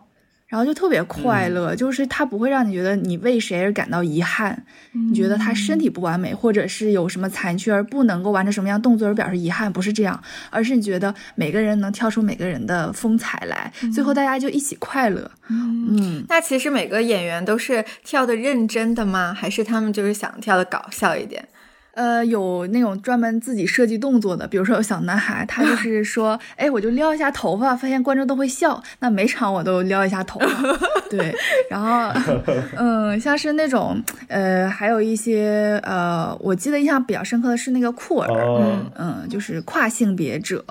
[0.49, 15.29] 然后就特别快乐，就是它不会让你觉得你为谁而感到遗憾，你觉得他身体不完美，或者是有什么残缺而不能够完成什么样动作而表示遗憾，不是这样，而是你觉得每个人能跳出每个人的风采来，最后大家就一起快乐。
[15.49, 19.31] 嗯，那其实每个演员都是跳的认真的吗？
[19.31, 21.47] 还是他们就是想跳的搞笑一点？
[21.99, 30.47] 呃，有那种专门自己设计动作的，比如说有小男孩，他就 是说，哎，我就撩一下头发，发现观众都会笑，那每场我都撩一下头发。
[31.11, 31.35] 对，
[31.69, 32.09] 然后，
[32.77, 40.63] 嗯，像是那种，呃，还有一些，呃，我记得印象比较深刻的是那个酷儿，嗯嗯，就是跨性别者，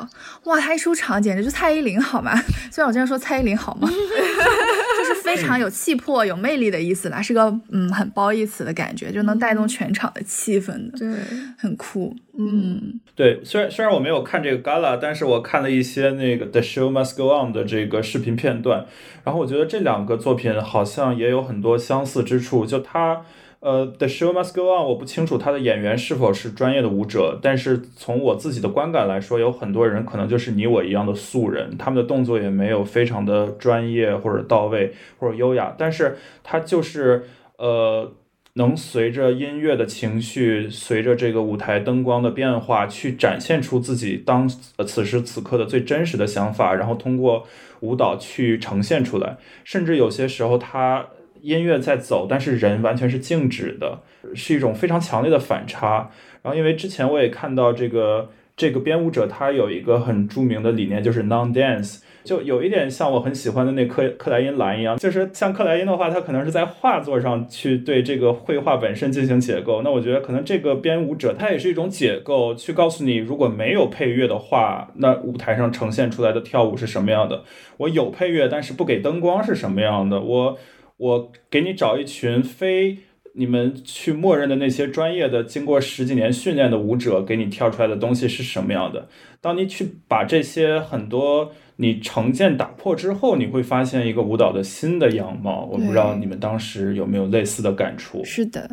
[0.45, 2.33] 哇，他一出场简直就蔡依林好吗？
[2.73, 3.87] 虽然我经常说蔡依林好吗？
[3.91, 10.99] 就是非常有气魄、有魅力的意思啦，是个嗯很褒义词的感觉，就能带动全场的气氛的。
[10.99, 11.17] 对。
[11.59, 18.87] 很酷，嗯，对，虽然虽然我没有看这个 gala，但是我看了一些那个 The Show Must Go On 的这个视频片段，
[19.24, 22.64] 然后我觉得这两个作品好像也有很多相似之处。
[22.64, 23.22] 就他，
[23.61, 37.24] 呃，The Show Must Go On，我不清楚他的演员是否是专业的舞者，但是从我自己的观感来说，有很多人可能就是你我一样的素人，他们的动作也没有非常的专业或者到位或者优雅，但是他就是
[37.57, 38.12] 呃。
[38.59, 44.49] 能随着音乐的情绪，随着这个舞台灯光的变化，去展现出自己当
[44.85, 47.47] 此时此刻的最真实的想法，然后通过
[47.81, 49.37] 舞蹈去呈现出来。
[49.62, 51.07] 甚至有些时候，他
[51.40, 54.01] 音乐在走，但是人完全是静止的，
[54.35, 56.11] 是一种非常强烈的反差。
[56.42, 62.01] 然后，因为之前我也看到这个这个编舞者，他有一个很著名的理念，就是 non dance。
[62.29, 69.81] 就有一点像我很喜欢的那克克莱因蓝一样，就是像克莱因的话，他可能是在画作上去对这个绘画本身进行解构。
[69.81, 77.44] 那我觉得可能这个编舞者他也是一种解构，去告诉你，如果没有配乐的话，那舞台上呈现出来的跳舞是什么样的？
[77.79, 80.21] 我有配乐，但是不给灯光是什么样的？
[80.21, 80.59] 我
[80.98, 82.98] 我给你找一群非
[83.33, 89.09] 你们去默认的那些专业的、经过十几年训练的舞者，给你跳出来的东西是什么样的？
[89.40, 91.52] 当你去把这些很多。
[91.81, 95.64] 你成见打破之后，你会发现一个舞蹈的新的样貌。
[95.70, 98.20] 我不知道你们当时有没有类似的感触。
[98.24, 98.68] 是的，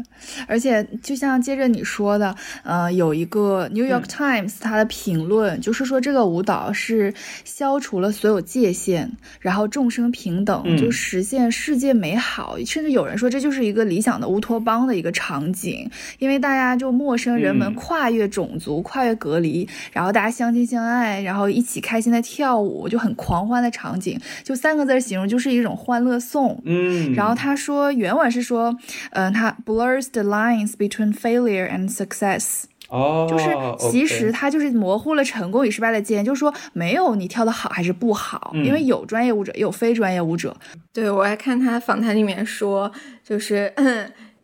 [0.48, 9.08] 而且就像接着你说的，呃，有一个 New York Times 它的评论就是说，这个舞蹈是消除了所有界限，
[9.40, 12.58] 然后众生平等，就实现世界美好。
[12.66, 15.88] 甚至有人说，这就是一个理想的乌托邦的一个场景，
[16.18, 22.90] 因为大家就陌生人们跨越种族、跨越隔离，然后大家相亲相爱，然后一起开心的跳舞。
[22.95, 26.62] 就很狂欢的场景，就三个字形容就是一种欢乐颂。
[26.66, 28.76] 嗯，然后他说原文是说，
[29.12, 32.64] 嗯、他 blurs the lines between failure and success。
[32.88, 40.56] 哦，就是其实它就是模糊了成功与失败的界限，就是说没有你跳的好还是不好，嗯因为有专业舞者，也有非专业舞者。
[40.94, 42.92] 对，我还看他访谈里面说，
[43.24, 43.74] 就是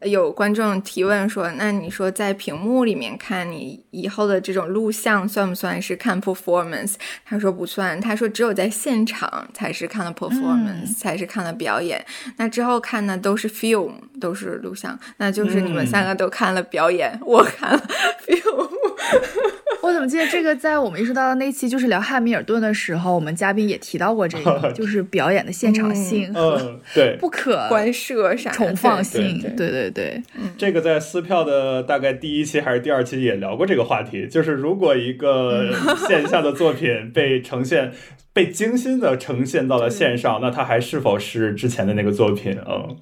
[0.04, 6.96] 有观众提问说，那你说在屏幕里面看你以后的这种录像算不算是看 performance？
[7.24, 12.04] 他说不算，他说只有在现场才是看了 performance，、才是看了表演。
[12.38, 17.80] 那之后看的都是 film，都是录像，那就是你们嗯三个都看了表演，我看了
[18.26, 18.70] film。
[19.82, 29.42] 我怎么记得这个在我们艺术大道那期就是聊汉密尔顿的时候，我们嘉宾也提到过这个， 就是表演的现场性和嗯，对，不可关摄啥的重放性。
[29.42, 30.22] 对对对对，
[30.58, 35.72] 这个在撕票的大概第一期还是第二期也聊过这个话题，就是如果一个
[36.08, 37.92] 线下的作品被呈现。
[38.34, 42.58] 被精心的呈现到了线上，那它还是否是之前的那个作品？
[42.66, 42.96] 嗯，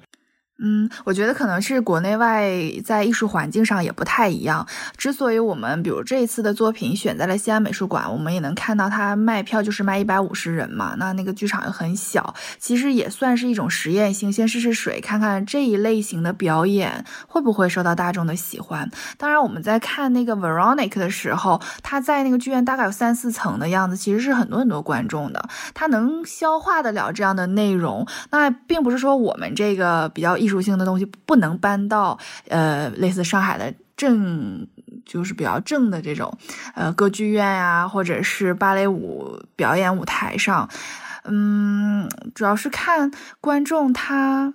[0.62, 2.50] 嗯，我觉得可能是国内外
[2.84, 4.66] 在艺术环境上也不太一样。
[4.96, 18.90] 之所以我们比如这一次的作品选在了西安美术馆，我们也能看到它卖票就是卖一百五十人嘛，那那个剧场又很小，其实也算是一种实验性，先试试水，看看这一类型的表演会不会受到大众的喜欢。
[19.16, 28.06] 当然，我们在看那个 Veronica 的时候，他在那个剧院大概有三四层的样子，其实是很多很多观众的，他能消化得了这样的内容。
[28.30, 34.66] 那并不是说我们这个比较艺艺术性的东西不能搬到呃类似上海的正。
[35.06, 36.36] 就是比较正的这种，
[36.74, 40.68] 呃，歌剧院呀、或者是芭蕾舞表演舞台上，
[41.24, 44.54] 嗯，主要是看观众他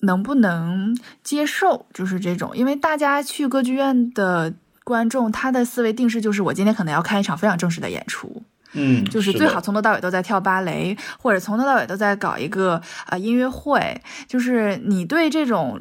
[0.00, 4.52] 能不能接受，就是这种，因为大家去歌剧院的
[4.84, 8.42] 观众，他的思维定式就是我今天可能要看一场非常正式的演出，
[8.72, 15.80] 嗯，就是最好从头到尾都在跳芭蕾，或者从头到尾都在搞一个啊、呃音乐会，就是你对这种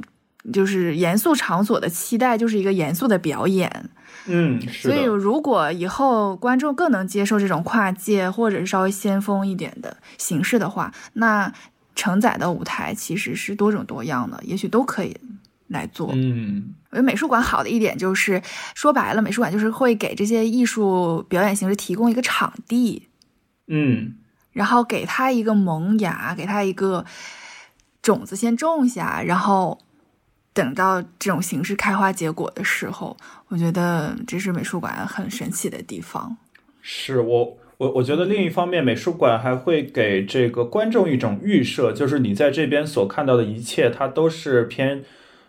[0.54, 3.90] 就是严肃场所的期待，就是一个严肃的表演。
[4.30, 11.52] 嗯，所以，如果以后观众更能接受这种跨界或者是稍微先锋一点的形式的话，那
[11.96, 15.16] 承载的舞台其实是多种多样的，也许都可以
[15.68, 16.12] 来做。
[16.14, 18.42] 嗯我觉得美术馆好的一点就是，
[18.74, 23.10] 说白了，美术馆就是会给这些艺术表演形式提供一个场地，
[23.68, 24.16] 嗯
[24.54, 27.06] 然后给它一个萌芽，给它一个
[28.02, 29.78] 种子先种下，然后
[30.54, 33.18] 等到这种形式开花结果的时候，
[33.50, 36.38] 我觉得这是美术馆很神奇的地方。
[36.82, 45.04] 是我我我觉得另一方面，美术馆还会给这个观众一种预设，就是你在这边所看到的一切，它都是偏。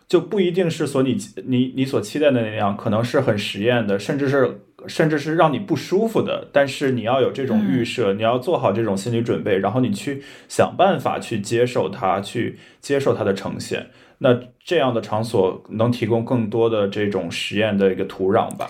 [0.08, 6.48] 就不一定是所你你你所期待的那样，可能是很实验的，甚至是甚至是让你不舒服的。
[6.50, 13.86] 但是你要有这种预设，你要做好这种心理准备，然后你去想办法去接受它，去接受它的呈现。
[14.18, 18.66] 那这样的场所能提供更多的这种实验的一个土壤吧。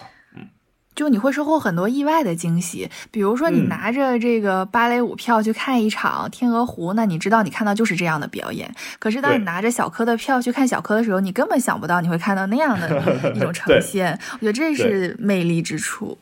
[0.99, 8.68] 就你会收获很多意外的惊喜，比如说你嗯拿着这个芭蕾舞票去看一场《天鹅湖》，那你知道你看到就是这样的表演。
[8.99, 13.01] 可是当你拿着小柯的票去看小柯的时候，你根本想不到你会看到那样的
[13.32, 14.18] 一种呈现。
[14.32, 16.18] 我觉得这是魅力之处。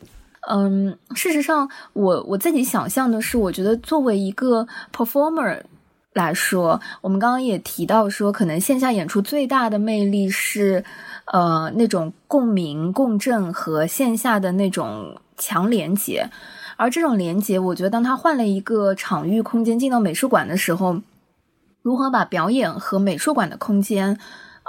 [0.47, 5.59] 嗯，事实上，我我自己想象的是，我觉得作为一个 performer
[6.17, 10.83] 来说，我们刚刚也提到说，可能线下演出最大的魅力是，
[11.25, 16.29] 呃，那种共鸣、共振和线下的那种强连接。
[16.75, 21.01] 而这种连接，我觉得当他换了一个场域空间进到美术馆的时候，
[21.81, 24.19] 如何把表演和美术馆的空间，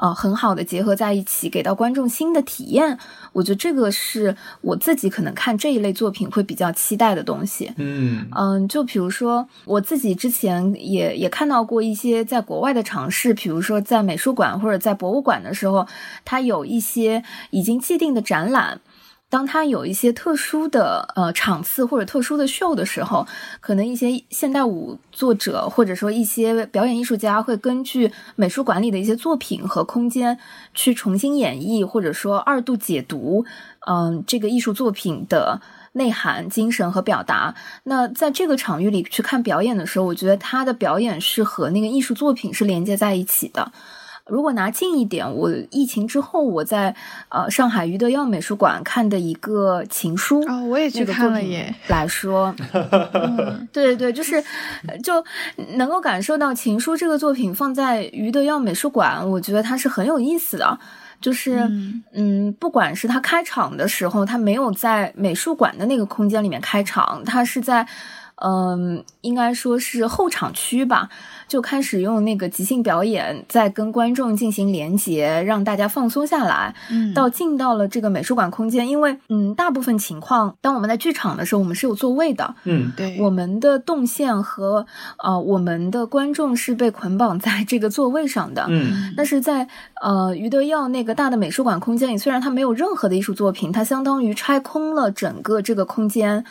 [0.01, 2.99] 呃，很好的结合在一起，给到观众新的体验，
[3.33, 7.73] 我觉得这个是我自己可能看这一类作品会比较期待的东西。
[7.77, 15.87] 嗯嗯，就比如说我自己之前也也看到过一些在国外的尝试，比如说在美术馆或者在博物馆的时候，
[16.25, 18.81] 它有一些已经既定的展览。
[19.31, 23.27] 当它有一些特殊的呃场次或者特殊的秀的时候，
[23.61, 30.39] 可能一些现代舞作者或者说一些表演艺术家会根据美术馆里的一些作品和空间
[30.73, 33.45] 去重新演绎或者说二度解读，
[33.87, 35.61] 嗯、这个艺术作品的
[35.93, 37.55] 内涵、精神和表达。
[37.85, 43.73] 那在这个场域里去看表演的时候，我觉得他的表演是和那个艺术作品是连接在一起的。
[44.29, 46.95] 如果拿近一点，我疫情之后我在
[47.29, 51.75] 呃上海余德耀美术馆看的一个情书哦，我也去看了耶。
[51.89, 52.55] 来说，
[53.73, 54.37] 对对对，就是
[54.87, 55.25] 呃就
[55.77, 60.79] 能够感受到情书这个作品放在余德耀美术馆，我觉得它是很有意思的。
[61.21, 67.85] 就是嗯嗯，不管是他开场的时候，他没有在美术馆的那个空间里面开场，他是在
[68.41, 71.09] 嗯，应该说是后场区吧，
[71.49, 76.75] 就开始用那个即兴表演，在跟观众进行连接，让大家放松下来。
[76.91, 82.55] 嗯，到进到了这个美术馆空间，因为嗯，大部分情况，当我们在剧场的时候，我们是有座位的。
[82.65, 84.87] 嗯，对，我们的动线和
[85.23, 88.67] 呃，我们的观众是被捆绑在这个座位上的。
[88.69, 89.67] 嗯但是在
[90.01, 96.45] 呃余德耀那个大的美术馆空间里，虽然它没有任何的艺术作品，它相当于拆空了整个这个空间，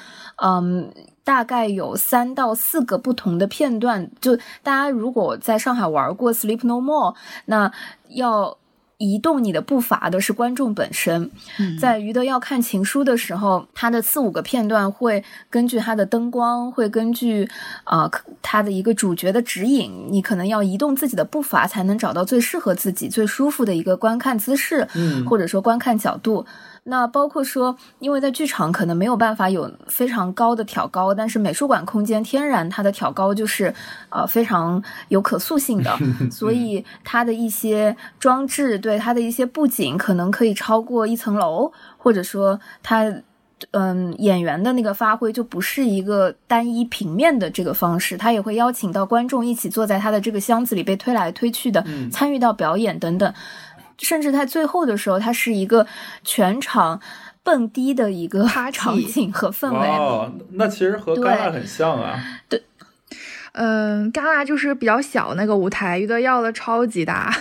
[0.43, 0.93] 嗯。
[1.27, 4.33] 大概有三到四个不同的片段，就
[4.63, 7.11] 大家如果在上海玩过《Sleep No More》，
[7.43, 7.69] 那
[8.07, 8.57] 要
[8.97, 11.29] 移动你的步伐的是观众本身。
[11.59, 17.43] 嗯在余德要看情书的时候，他的四五个片段会根据他的灯光，会根据
[17.83, 18.11] 啊、呃
[18.41, 26.45] 他的一个主角的指引，你可能要移动自己的步伐，才能找到最适合自己、最舒服的一个观看姿势，嗯或者说观看角度。
[26.89, 33.73] 那包括说，因为在剧场可能没有办法有非常高的挑高，但是美术馆空间天然它的挑高就是
[34.09, 35.97] 呃非常有可塑性的，
[36.31, 43.13] 所以它的一些装置对它的一些布景可能可以超过一层楼，或者说它。
[43.71, 53.33] 嗯，演员的那个发挥就不是一个单一平面的这个方式，他也会邀请到观众一起坐在他的这个箱子里被推来推去的，嗯参与到表演等等。
[53.99, 55.85] 甚至在最后的时候，它是一个
[56.23, 56.99] 全场
[57.43, 59.87] 蹦迪的一个 场景和氛围。
[59.87, 62.19] 哦，那其实和戛纳很像啊。
[62.49, 62.61] 对
[63.53, 67.35] 嗯，戛纳就是比较小那个舞台，余德耀的超级大，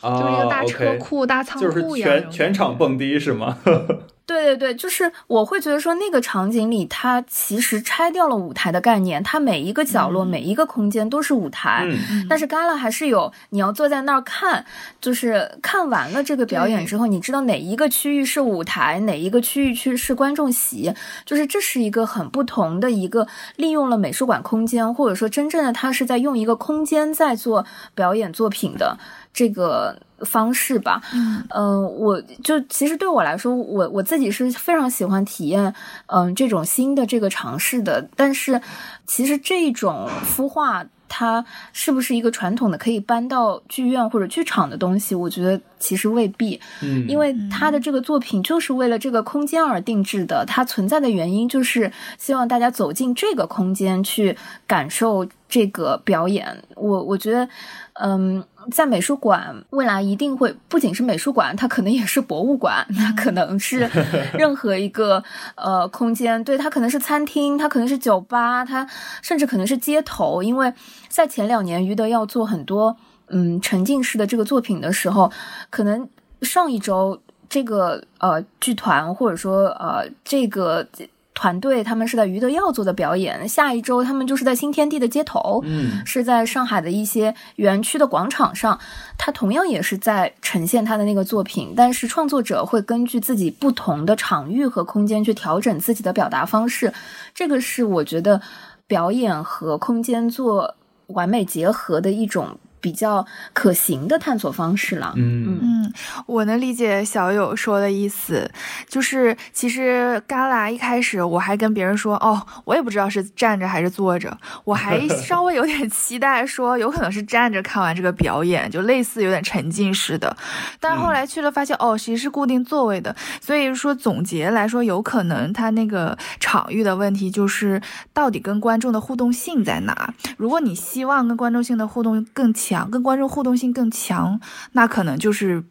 [0.00, 3.58] 哦 就是一个大车库、大仓库一样就是全全场蹦迪是吗？
[4.26, 11.84] 对对对，就是我会觉得说，那个场景里，它其实拆掉了舞台的概念，它每一个角落、每一个空间都是舞台。
[11.86, 12.26] 嗯。
[12.28, 14.66] 但是戛纳还是有，你要坐在那儿看，
[15.00, 20.92] 就是看完了这个表演之后，你知道哪一个区域是舞台，哪一个区域去是观众席，
[21.24, 27.64] 就是这是一个很不同的一个利用了美术馆空间，或者说真正的它是在用一个空间在做
[27.94, 28.98] 表演作品的
[29.32, 31.02] 这个方式吧。
[31.12, 35.74] 嗯嗯、我就其实对我来说，我我自己是非常喜欢体验，
[36.06, 38.08] 嗯、这种新的这个尝试的。
[38.16, 38.60] 但是，
[39.06, 45.14] 其实这种孵化，它是不是一个传统的可以搬到剧院或者剧场的东西？
[45.14, 56.62] 我觉得其实未必，嗯，因为他的这个作品就是为了这个空间而定制的，它存在的原因就是希望大家走进这个空间去感受这个表演。
[56.74, 57.48] 我我觉得，
[57.94, 63.88] 嗯，在美术馆未来一定会不仅是美术馆，它可能也是博物馆，它可能是
[64.36, 65.22] 任何一个
[65.54, 68.86] 呃空间，对，它可能是餐厅，它可能是酒吧，它
[69.22, 70.72] 甚至可能是街头，因为
[71.08, 72.96] 在前两年于德要做很多
[73.28, 75.30] 嗯沉浸式的这个作品的时候，
[75.70, 76.08] 可能
[76.42, 80.86] 上一周这个呃剧团或者说呃这个
[81.34, 88.78] 团队他们是在余德耀做的表演，下一周他们就是在新天地的街头，嗯是在上海的一些园区的广场上，
[89.18, 96.90] 他同样也是在呈现他的那个作品，但是创作者会根据自己不同的场域和空间去调整自己的表达方式，
[97.34, 98.40] 这个是我觉得
[98.86, 100.74] 表演和空间做
[101.08, 105.12] 完美结合的一种比较可行的探索方式了。
[105.16, 105.92] 嗯嗯，
[106.26, 108.48] 我能理解小友说的意思，
[108.88, 120.36] 就是其实旮旯一开始我还跟别人说，哦，我也不知道是站着还是坐着，我还 稍微有点期待，说有可能是站着看完这个表演，就类似有点沉浸式的。
[120.78, 127.82] 但是后来去了发现，哦，其实是固定座位的，所以说总结来说，有可能他那个场域的问题就是
[128.12, 130.14] 到底跟观众的互动性在哪？
[130.36, 134.40] 如果你希望跟观众性的互动更强，跟观众互动性更强，
[134.72, 135.64] 那可能就是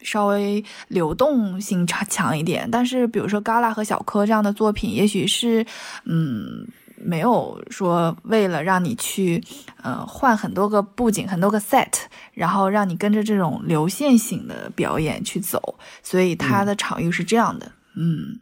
[0.00, 2.68] 稍微流动性差强一点。
[2.70, 5.64] 但是比如说旮旯和小柯这样的作品，也许是
[6.04, 6.66] 嗯。
[7.00, 9.40] 没有说为了让你去，
[9.84, 11.86] 呃，换很多个布景、很多个 set，
[12.32, 17.66] 然后让你跟着这种流线型的表演去走，所以它的场域是这样的。
[17.66, 17.72] 嗯，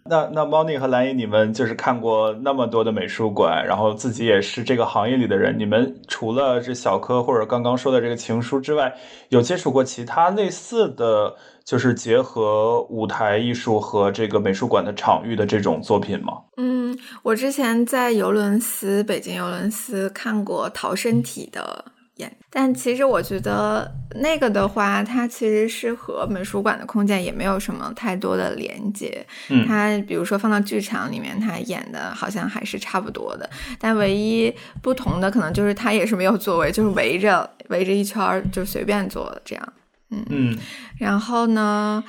[0.05, 8.95] 那那猫腻和蓝姨，你们就是看过那么多的美术馆，然后自己也是这个行业里的人，你们除了这小柯或者刚刚说的这个情书之外，
[9.31, 11.35] 有接触过其他类似的
[11.65, 16.35] 就是结合舞台艺术和这个美术馆的场域的这种作品吗？
[16.59, 21.85] 嗯，我之前在尤伦斯，北京尤伦斯看过逃生体的
[22.17, 29.25] 演，但其实我觉得那个的话，它其实是和美术馆的空间也没有什么太多的连接。
[29.51, 29.67] 嗯。
[29.67, 33.49] 它比如说放到剧场里面，它演的好像还是差不多的，
[33.79, 39.73] 但唯一不同的可能就是它也是没有座位，就是围着围着一圈儿就随便坐这样。
[40.11, 40.25] 嗯。
[40.31, 40.59] 嗯。
[40.99, 42.03] 然后呢，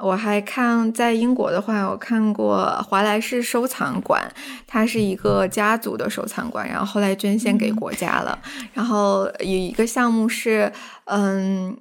[0.00, 4.22] 我还看在英国的话，我看过华莱士收藏馆，
[4.66, 8.38] 它是一个家族的收藏馆，然后后来捐献给国家了。
[8.72, 10.72] 然后有一个项目是，
[11.06, 11.76] 嗯。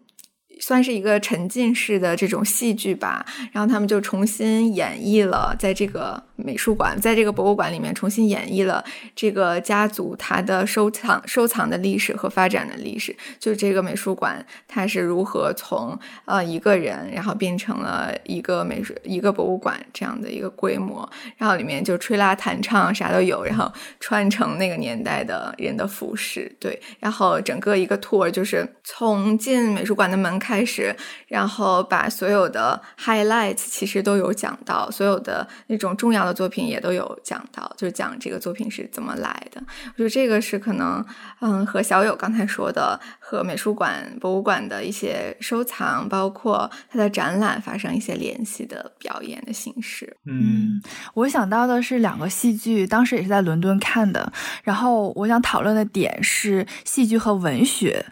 [0.64, 8.82] 算是一个沉浸式的这种戏剧吧，然后他们就重新演绎了，在这个美术馆，在这个博物馆里面重新演绎了
[9.14, 13.14] 这个家族它的收藏、收藏的历史和发展的历史。
[13.38, 21.08] 就这个美术馆，它是如何从呃一个人，然后变成了一个美术、一个博物馆这样的一个规模。
[21.36, 26.82] 然后里面就吹拉弹唱啥都有，然后穿成那个年代的人的服饰，对。
[27.02, 30.53] 然后整个一个 tour 就是从进美术馆的门开。
[30.54, 30.96] 开始，
[31.28, 39.60] 然后把所有的 highlights 其实都有讲到，所有的那种重要的作品也都有讲到，就是讲这个作品是怎么来的。
[39.88, 41.04] 我觉得这个是可能，
[41.42, 50.16] 嗯，和小友刚才说的，和美术馆、博物馆的一些收藏，包括它的展览发生一些联系的表演的形式。
[50.28, 50.80] 嗯，
[51.16, 54.32] 我想到的是两个戏剧，当时也是在伦敦看的，
[54.64, 58.06] 然后我想讨论的点是戏剧和文学。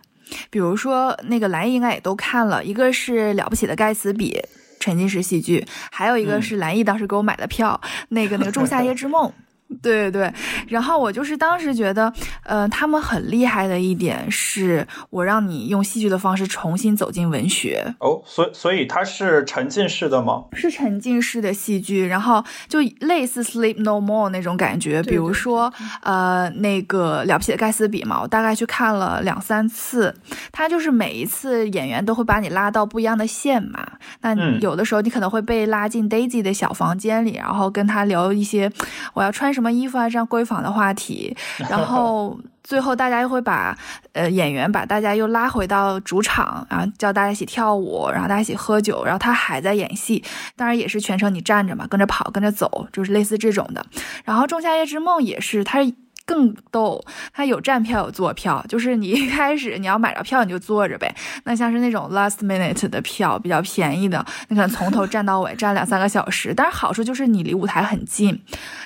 [0.50, 4.42] 比如说，那个蓝应该也都看了，一个是了不起的盖茨比
[4.80, 7.80] 沉浸式戏剧，还有一个是蓝毅当时给我买的票，
[8.10, 9.32] 那个那个仲夏夜之梦。
[9.82, 10.34] 对对对，
[10.67, 12.11] 然后我就是当时觉得，
[12.43, 17.95] 呃，他们很厉害的一点是，我让你用戏剧的方式重新走进文学。
[17.99, 20.43] 哦，所所以它是沉浸式的吗？
[20.53, 25.01] 是沉浸式的戏剧，然后就类似《Sleep No More》那种感觉。
[25.03, 30.13] 比如说，呃，那个了不起的盖茨比嘛，我大概去看了两三次。
[30.51, 33.84] 他就是每一次演员都会把你拉到不一样的线嘛。
[34.22, 38.72] 那有的时候你可能会被拉进 Daisy 的小房间里，然后跟他聊一些
[39.13, 39.61] 我要穿什么。
[39.62, 40.09] 什么衣服啊？
[40.09, 41.36] 这样闺房的话题，
[41.70, 43.78] 然后最后大家又会把
[44.14, 50.24] 呃演员把大家又拉回到主场，然后叫大家一起跳舞，然后大家一起喝酒，然后他还在演戏，
[50.55, 53.86] 当然也是全程你站着嘛，跟着跑，跟着走，就是类似这种的。
[54.26, 55.93] 然后《仲夏夜之梦》也是，他是。
[56.32, 57.04] 更逗，
[57.34, 61.14] 它有站票有坐票，就是你 一开始你要买着票你就坐着呗。
[61.44, 66.54] 那像是那种 last minute 的票比较便宜的，你可能从头站到尾，站两三个小时。
[66.56, 68.42] 但是好处就是你离舞台很近，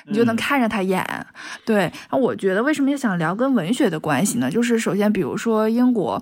[0.06, 1.04] 你就能看着他演。
[1.64, 4.50] 对，那我觉得为什么想聊跟文学的关系呢？
[4.50, 6.20] 就是首先，比如说英国，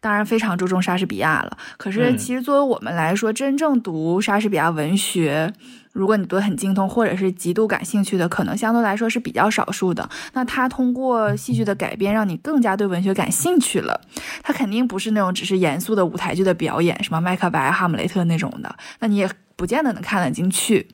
[0.00, 1.56] 当然非常注重莎士比亚了。
[1.78, 5.52] 可是其实作为我们来说，真正读莎士比亚文学。
[5.92, 10.08] 如果你读得很精通，或者是极度感兴趣的，可能相对来说是比较少数的。
[10.32, 14.00] 那他通过戏剧的改编，让你更加对文学感兴趣了。
[14.42, 20.88] 他肯定不是那种只是严肃的舞台剧的表演，什么麦克白、哈姆雷特那种的，那你也不见得能看得进去。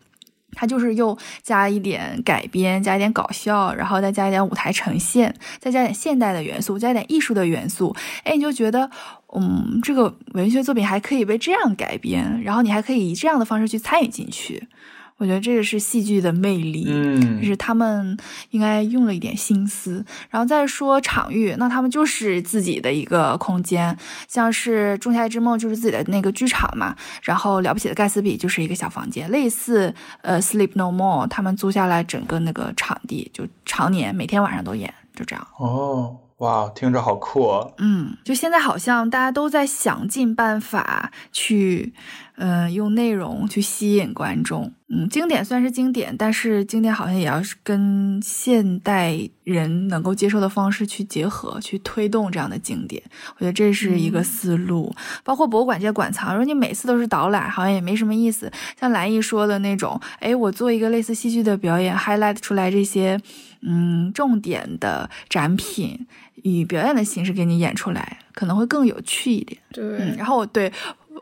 [0.56, 7.92] 他就是又加一点改编，加一点搞笑，然后再加一点舞台呈现，再加点现代的元素，加点艺术的元素。
[8.22, 8.88] 哎，你就觉得，
[9.34, 14.68] 嗯，这个文学作品还可以被这样改编，然后你还可以以这样的方式去参与进去。
[15.16, 18.16] 我觉得这个是戏剧的魅力，嗯，就是他们
[18.50, 20.04] 应该用了一点心思。
[20.28, 26.96] 然后再说场域，那他们就是自己的一个空间，像是《仲夏之梦》就是自己的那个剧场嘛。
[27.22, 35.46] 然后《了不起的盖茨比》就是一个小房间，类似呃《Sleep No More》，他们租下来整个那个场地，就常年每天晚上都演，就这样。
[35.58, 37.68] 哦，哇，听着好酷啊！
[37.78, 41.94] 嗯，就现在好像大家都在想尽办法去。
[42.36, 44.72] 嗯，用内容去吸引观众。
[44.88, 53.00] 嗯，经典算是经典，但是经典好像也要是跟现代人能够接受的方式去结合，去推动这样的经典。
[53.36, 54.92] 我觉得这是一个思路。
[55.22, 58.50] 包括博物馆这些馆藏，如果你每次都是导览，好像也没什么意思。
[58.80, 63.16] 像蓝毅说的那种，哎，我做一个类似戏剧的表演，highlight 出来这些
[63.62, 66.04] 嗯重点的展品，
[66.42, 69.60] 以表演的形式给你演出来，可能会更有趣一点。
[69.72, 70.72] 对，然后对。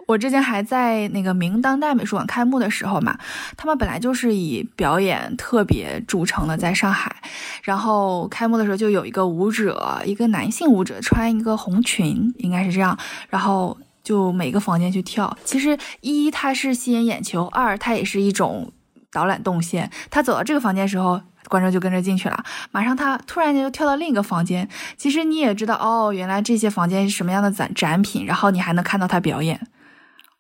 [0.07, 3.17] 我之前还在那个明当代美术馆开幕的时候嘛，
[3.57, 7.15] 他们本来就是以表演特别著称的，在上海。
[7.63, 12.99] 然后开幕的时候就有一个舞者，一个男性舞者穿一个红裙，应该是这样，
[13.29, 15.37] 然后就每个房间去跳。
[15.45, 18.73] 其实一它是吸引眼球，二它也是一种
[19.13, 19.91] 导览动线。
[20.11, 21.21] 他走到这个房间的时候，
[21.53, 22.45] 观众就跟着进去了。
[22.71, 29.61] 马上他突然间就跳到另一个房间，其实你也知道哦，原来这些房间是什么样的展展品，然后你还能看到他表演。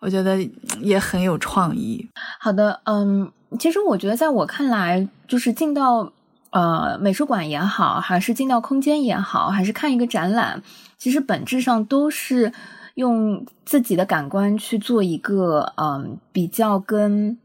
[0.00, 0.36] 我觉得
[0.80, 2.08] 也很有创意。
[2.40, 6.12] 好的，嗯，其实我觉得，在我看来，就是进到
[6.50, 10.62] 呃美术馆也好，还是进到空间也好，还是看一个展览，
[10.98, 12.52] 其实本质上都是
[12.94, 17.38] 用自己的感官去做一个嗯比较跟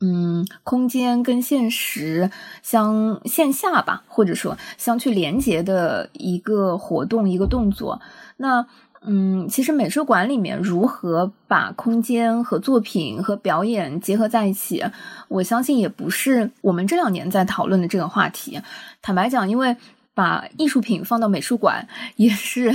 [0.00, 2.30] 嗯空间跟现实
[2.62, 8.00] 相线下吧，或者说相去连接的一个活动一个动作。
[8.36, 8.66] 那
[9.00, 14.84] 嗯，其实美术馆里面如何把空间和作品和表演结合在一起，
[15.28, 18.60] 我相信也不是我们这两年在讨论的这个话题。
[19.00, 19.76] 坦白讲，因为
[20.14, 21.86] 把艺术品放到美术馆
[22.16, 22.74] 也是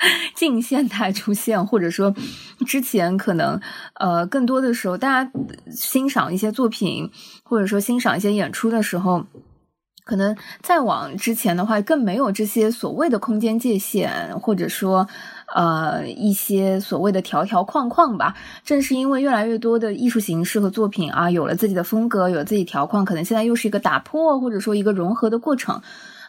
[0.34, 2.14] 近现代出现，或者说
[2.66, 3.60] 之前可能
[3.94, 5.30] 呃更多的时候，大家
[5.70, 7.10] 欣赏一些作品
[7.44, 9.24] 或者说欣赏一些演出的时候。
[10.02, 15.06] 可能再往之前的话，更没有这些所谓的空间界限，或者说，
[15.54, 18.34] 呃，一些所谓的条条框框吧。
[18.64, 25.80] 正是因为越来越多的艺术形式和作品啊，有了自己的风格，有了自己条框，可能现在又是一个打破或者说一个融合的过程。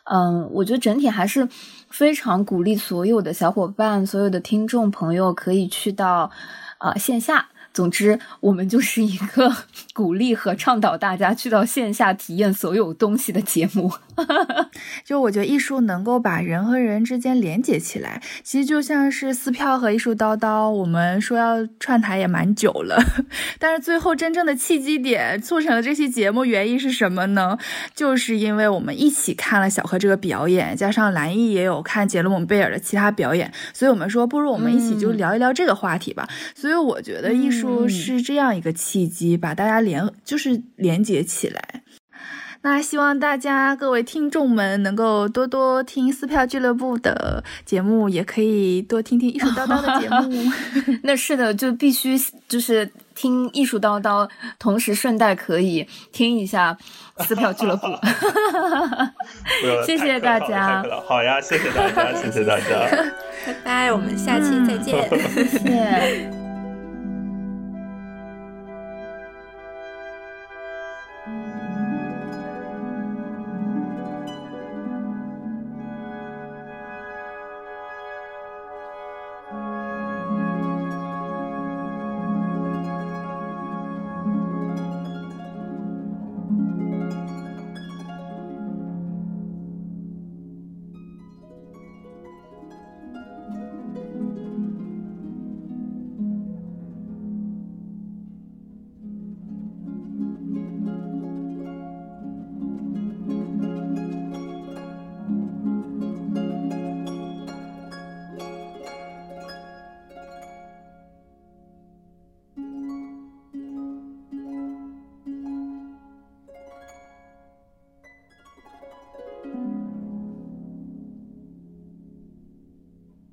[0.05, 1.47] 嗯，我觉得整体还是
[1.89, 6.31] 非常鼓励所有的小伙伴、所有的听众朋友可以去到
[6.79, 7.47] 啊线下。
[7.74, 9.55] 总之，我们就是一个
[9.93, 13.91] 鼓励和倡导大家去到线下体验所有东西的节目。
[15.05, 23.01] 就我觉得艺术能够把人和人之间连接起来，其实就像是撕票和艺术叨叨，我们说要串台也蛮久了，
[23.57, 27.57] 但是最后真正的契机点促成了这期节目，原因是什么呢？
[27.95, 36.28] 就是因为我们一起看了小何这个表演，加上蓝毅也有看杰罗姆贝尔的其他表演，所以我们说不如我们一起就聊一聊这个话题吧。
[36.53, 41.84] 所以我觉得艺术是这样一个契机，把大家连就是连接起来。
[42.64, 50.51] 那希望大家各位听众们能够多多听撕票俱乐部的节目，也可以多听听艺术叨叨的节目。
[51.01, 52.16] 那是的，就必须
[52.47, 56.78] 就是听艺术叨叨，同时顺带可以听一下
[57.22, 57.88] 撕票俱乐部。
[59.84, 60.86] 谢谢大家。
[61.07, 62.88] 好呀，谢谢大家，谢谢大家。
[63.43, 65.09] 拜拜，我们下期再见。
[65.34, 66.40] 谢谢。